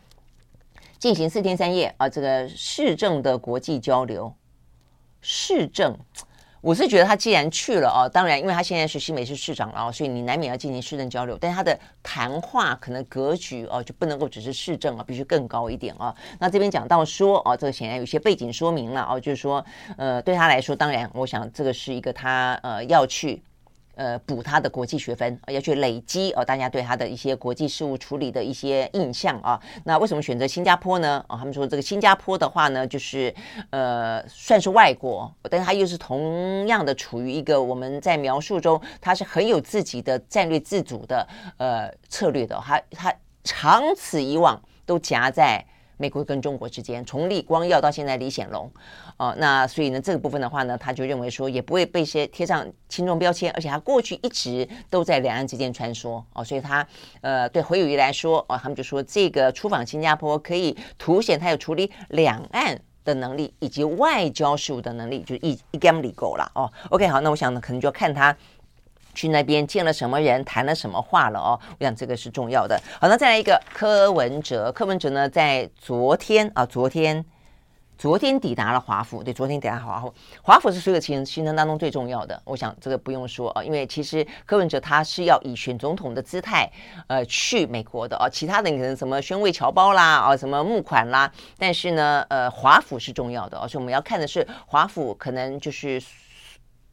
[1.01, 4.33] 进行四天三夜啊，这个市政的国际交流，
[5.21, 5.99] 市政。
[6.61, 11.39] 我是觉得他既然去了哦，当然，因为他现在是新北市市长了，所以你难免要进行市政交流。
[11.41, 16.15] 但他的谈话可能格局哦，就不能够只是市政啊，必须更高一点啊。
[16.39, 19.65] 那这边讲到说哦，这个显然有些背景说明了哦，就是说
[19.97, 23.43] 呃，对他来说，当然，我想这个是一个他呃要去
[24.01, 29.61] 呃补他的国际学分，要去累积哦大家对他的一些国际事务处理的一些印象啊。
[29.85, 31.23] 那为什么选择新加坡呢？
[31.29, 33.35] 啊，他们说这个新加坡的话呢，就是
[33.69, 41.29] 呃算是外国，但是他又是同样的处于一个我们在描述中，他是很有自己的战略自主的
[41.59, 45.63] 呃策略的，他他长此以往都夹在。
[46.01, 48.73] 美国跟中国之间，从李光耀到现在李显龙，
[49.19, 56.87] 哦，那所以呢，这个部分的话呢，他就认为说也不会被些贴上轻重标签，而且他过去一直都在两岸之间穿梭，哦，所以他
[57.21, 66.73] 呃对侯友宜来说，哦，他们就说这个出访新加坡可以凸显他有处理两岸的能力以及外交事务的能力，就一一竿子够了哦。
[66.89, 68.35] OK，好，那我想呢，可能就要看他。
[69.21, 71.61] 去那边见了什么人，谈了什么话了哦？
[71.79, 72.81] 我想这个是重要的。
[72.99, 74.73] 好，那再来一个柯文哲。
[74.73, 77.23] 柯文哲呢，在昨天啊，昨天
[77.99, 79.23] 昨天抵达了华府。
[79.23, 80.15] 对，昨天抵达华府。
[80.41, 82.41] 华府是所有行行程当中最重要的。
[82.47, 86.71] 我想这个不用说啊，因为其实柯文哲他是要以选总统的姿态
[87.07, 88.27] 呃去美国的啊。
[88.27, 96.03] 其他的可能什么宣慰侨胞啦啊，什么募款啦，但是呢，呃，华府是重要的，而且我们要看的是华府可能就是。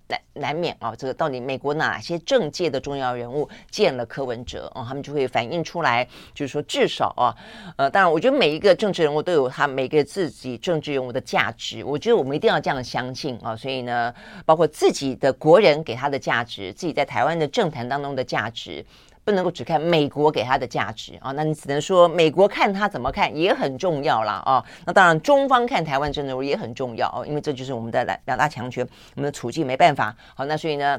[0.07, 4.85] 难难免啊，这个到底美国哪些政界的重要人物见了柯文哲啊？
[4.87, 7.35] 他们就会反映出来，就是说至少啊，
[7.75, 13.55] 呃，当然，我觉得每一个政治人物都有他每个自己政治人物的价值，我觉得我们一定要这样相信啊。
[13.55, 14.13] 所以呢，
[14.45, 18.85] 包括自己的国人给他的价值，自己在台湾的政坛当中的价值。
[19.27, 24.41] 不能够只看美国给他的价值啊，那你只能说美国看他怎么看也很重要啦。
[24.45, 24.63] 啊。
[24.85, 30.15] 那当然，中方看台湾政治也很重要哦，因为这就是我们的两两大强权，我们的处境没办法。
[30.33, 30.97] 好，那所以呢，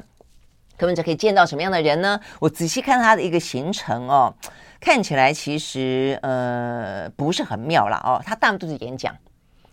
[0.77, 2.19] 柯文哲可以见到什么样的人呢？
[2.39, 4.31] 我仔细看他的一个行程哦，
[4.79, 8.21] 看起来其实呃不是很妙了哦。
[8.23, 9.17] 他大部分都是演讲，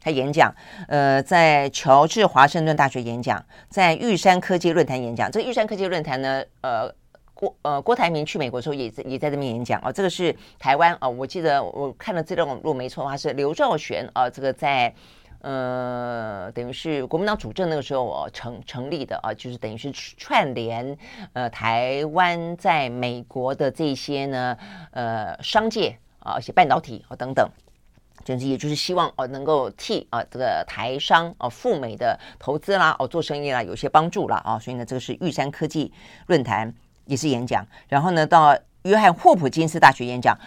[0.00, 0.50] 他演讲
[0.88, 5.30] 呃在乔治华盛顿大学演讲，在玉山科技论坛演讲。
[5.30, 6.90] 这个玉山科技论坛呢，呃。
[7.38, 14.94] 郭呃，郭台铭去美国的时候也在也在这边演讲啊、哦，这个是台湾啊、哦，我记得我看了这段，如果没错的话是刘兆玄啊，这个在
[15.42, 20.96] 呃等于是国民党主政那个时候哦成成立的啊，就是等于是串联
[21.34, 24.56] 呃台湾在美国的这些呢
[24.92, 27.46] 呃商界啊，而且半导体啊、哦、等等，
[28.24, 35.92] 总之也就是希望哦能够替啊这个台商啊赴美的投资啦哦做生意啦有些帮助啦啊，所以呢这个是玉山科技
[36.28, 36.74] 论坛。
[37.06, 40.38] 也是演讲，然后呢，到约翰霍普金斯大学演讲。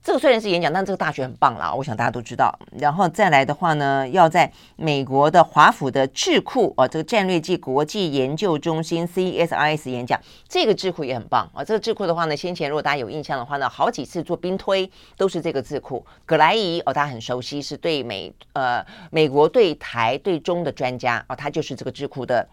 [0.00, 2.56] 这个虽然是演讲，但这个大学很棒啦，我想大家都知道。
[2.78, 11.62] 然后再来的话呢，要在美国的华府的智库啊，这个战略暨国际研究中心 CSIS 演讲，这个智库也很棒啊。
[11.62, 16.02] 这个智库的话呢，先前如果大家有印象的话呢，好几次做兵推都是这个智库。
[16.24, 22.48] 葛莱仪哦，大家很熟悉，是对美呃美国对台对中的专家啊，他就是这个智库的。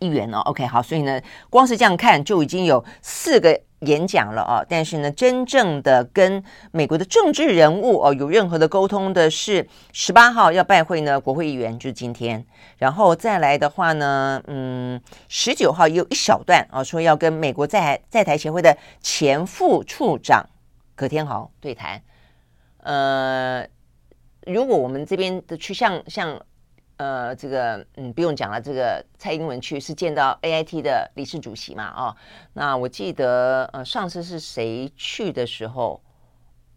[0.00, 1.20] 议员哦，OK，好，所以呢，
[1.50, 4.64] 光是这样看就已经有四个演讲了哦。
[4.68, 6.42] 但是呢，真正的跟
[6.72, 12.44] 美国的政治人物哦有任何的沟通的是十八号要拜会呢国会议员，就是今天。
[12.76, 20.48] 然后再来的话呢，嗯，十九号也有一小段啊，说要跟美国在在台协会的前副处长
[20.94, 22.02] 葛天豪对谈。
[22.82, 23.66] 呃，
[24.46, 26.40] 如果我们这边的去像像。
[26.98, 28.60] 呃，这个嗯，不用讲了。
[28.60, 31.92] 这个蔡英文去是见到 AIT 的理事主席嘛？
[31.96, 32.14] 哦，
[32.52, 36.00] 那我记得呃，上次是谁去的时候，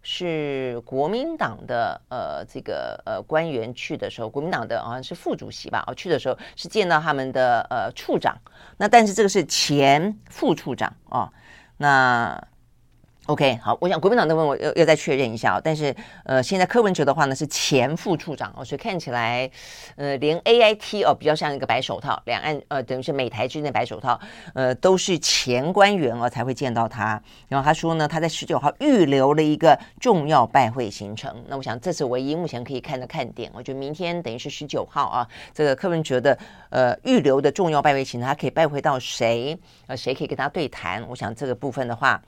[0.02, 5.84] 是国民党的呃这个呃官员去的时候，国民党的好像是副主席吧？
[5.88, 8.38] 哦，去的时候是见到他们的呃处长。
[8.78, 11.32] 那但是这个是前副处长哦，
[11.78, 12.48] 那。
[13.28, 15.62] OK，好，我想国民党的问我要要再确认一下哦。
[15.64, 15.96] 但是
[16.26, 19.50] 呃，现在柯文哲的话呢是前副处长哦，所以看起来
[19.96, 24.20] 呃，连 AIT 哦比较像一个白手套，两岸呃等于是美台之间的白手套，
[24.56, 27.22] 呃都是前官员哦才会见到他。
[27.48, 31.32] 然后他说呢，他在十九号预留了一个重要拜会行程。
[31.48, 33.52] 那我想这是唯一目前可以看的看点。
[33.54, 36.38] 我觉得明天等于是十九号啊，这个柯文哲的
[36.72, 39.56] 呃预留的重要拜会行程，他可以拜会到谁？
[39.86, 41.08] 呃，谁可以跟他对谈？
[41.08, 42.20] 我想这个部分的话。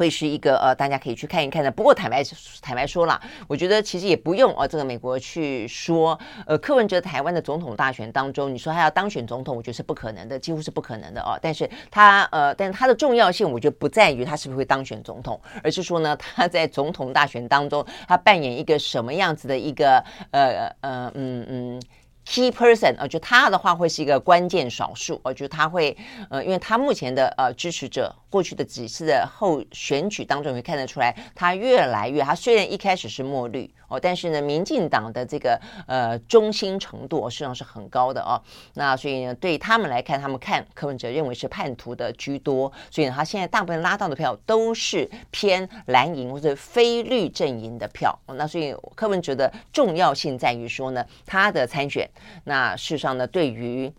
[0.00, 1.70] 会是一个呃，大家可以去看一看的。
[1.70, 2.24] 不过坦白
[2.62, 11.38] 坦白说了，我觉得其实也不用呃，这个美国去说，呃，柯文哲台湾的总统大选当中，你说他要当选总统，我觉得是不可能的，几乎是不可能的哦。
[11.42, 21.82] 但是他呃，但是他的重要性，我觉得不在于他是不是会当选总统，而是说呢，他在总统大选当中，他扮演一个什么样子的一个呃呃嗯嗯。
[22.30, 25.96] Key person 啊，就他的话会是一个关键少数，呃，就他会
[26.28, 38.40] 呃，因为他目前的呃支持者，过去的几次的后选举当中，你会看得出来，他越来越，他虽然一开始是墨绿哦，但是呢，民进党的这个呃中心程度实际上是很高的哦。
[38.74, 48.16] 那所以呢，对他们来看，他们看柯文哲认为是叛徒的居多，所以呢，他现在大部分拉到的票都是偏蓝营或者非绿阵营的票。
[48.28, 52.08] 那所以柯文哲的重要性在于说呢，他的参选。
[52.44, 53.92] 那事实上呢，对于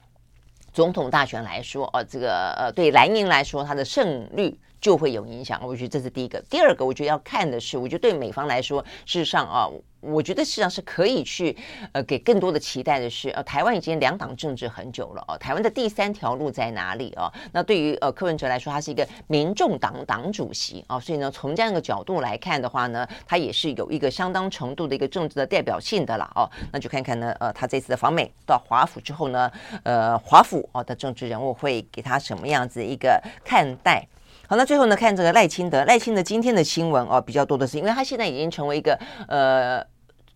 [0.73, 5.61] 总统大选来说，呃，这个呃，对蓝营来说，它的胜率就会有影响。
[5.63, 6.43] 我觉得这是第一个。
[6.49, 9.69] 第二个，我觉得要看的是，我觉得对美方来说，事实上啊。
[10.01, 11.55] 我觉得事实上是可以去，
[11.91, 17.31] 呃，给更多的期待的是，呃，台湾已经两党政治很久了哦，台湾的第三条路在哪里哦？
[17.51, 26.49] 那对于呃柯文哲来说，他是一个民众党党主席啊，所以呢，从这样一个角度来看的话呢，他也是有一个相当程度的一个政治的代表性的了哦。
[26.73, 29.51] 那就看看呢，呃，他这次的访美到华府之后呢，
[29.83, 34.03] 呃，华府哦的政治人物会给他什么样子一个看待？
[34.51, 38.99] 好，那最后呢，看这个赖清德，赖清德今天的新闻哦比较多的是，因为他现在已经成为一个
[39.29, 39.81] 呃。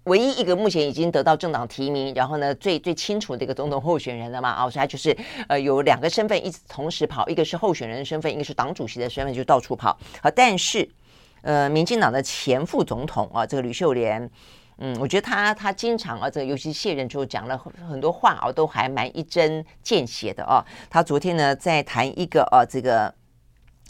[0.05, 4.63] 唯一一个目前已经得到政党提名，然后呢，最最清楚的一个总统候选人了嘛？
[4.63, 5.17] 哦，所以他就是
[5.49, 9.97] 呃有两个身份一直同时跑，一个是候选人的身份，一个是党主席的身份，就到处跑。
[10.21, 10.87] 好，但是
[11.41, 14.29] 呃，民进党的前副总统啊，这个吕秀莲，
[14.77, 20.63] 嗯，我觉得他他经常啊，这个尤其卸任之后讲了很很多话啊，都还蛮一针见血的啊。
[20.87, 23.11] 他昨天呢在谈一个啊这个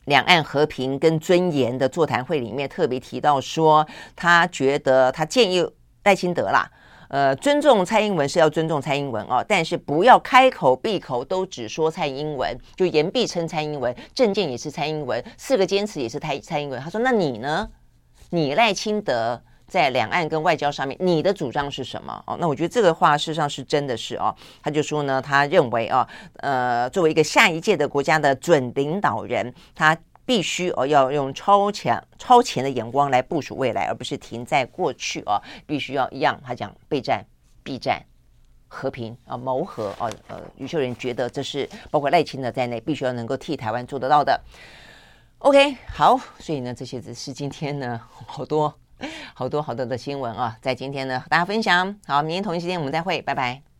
[0.05, 3.85] 两岸和平跟尊严的座谈会里面，特别提到说，
[4.15, 5.67] 他觉得他建议。
[6.05, 6.69] 赖清德啦，
[7.07, 16.79] 呃，尊重蔡英文是要尊重蔡英文哦，但是不要开口闭口都只说蔡英文，就言必称蔡英文，政见也是蔡英文，四个坚持也是蔡蔡英文。
[16.79, 17.67] 他说：“那你呢？
[18.29, 24.35] 你赖清德在两岸跟外交上面，你的主张是什么？”哦，那我觉得这个话事实上是真的是哦。
[24.61, 26.07] 他就说呢，他认为啊，
[26.37, 29.97] 呃，作为一个下一届的国家的准领导人，他。
[30.27, 35.39] 必须哦，要用超强、超前的眼光来部署未来，而不是停在过去哦。
[35.67, 37.23] 必须要一样，他讲备战、
[37.61, 38.03] 避战、
[38.67, 40.11] 和平啊、谋和哦。
[40.27, 44.41] 呃，余秀仁觉得这是包括赖清德在内，必须要能够替台湾做得到的。
[45.37, 48.73] OK，好，所以呢，这些只是今天呢好多、
[49.33, 51.95] 好多、好多的新闻啊，在今天呢和大家分享。
[52.07, 53.74] 好，明天同一时间我们再会，拜拜。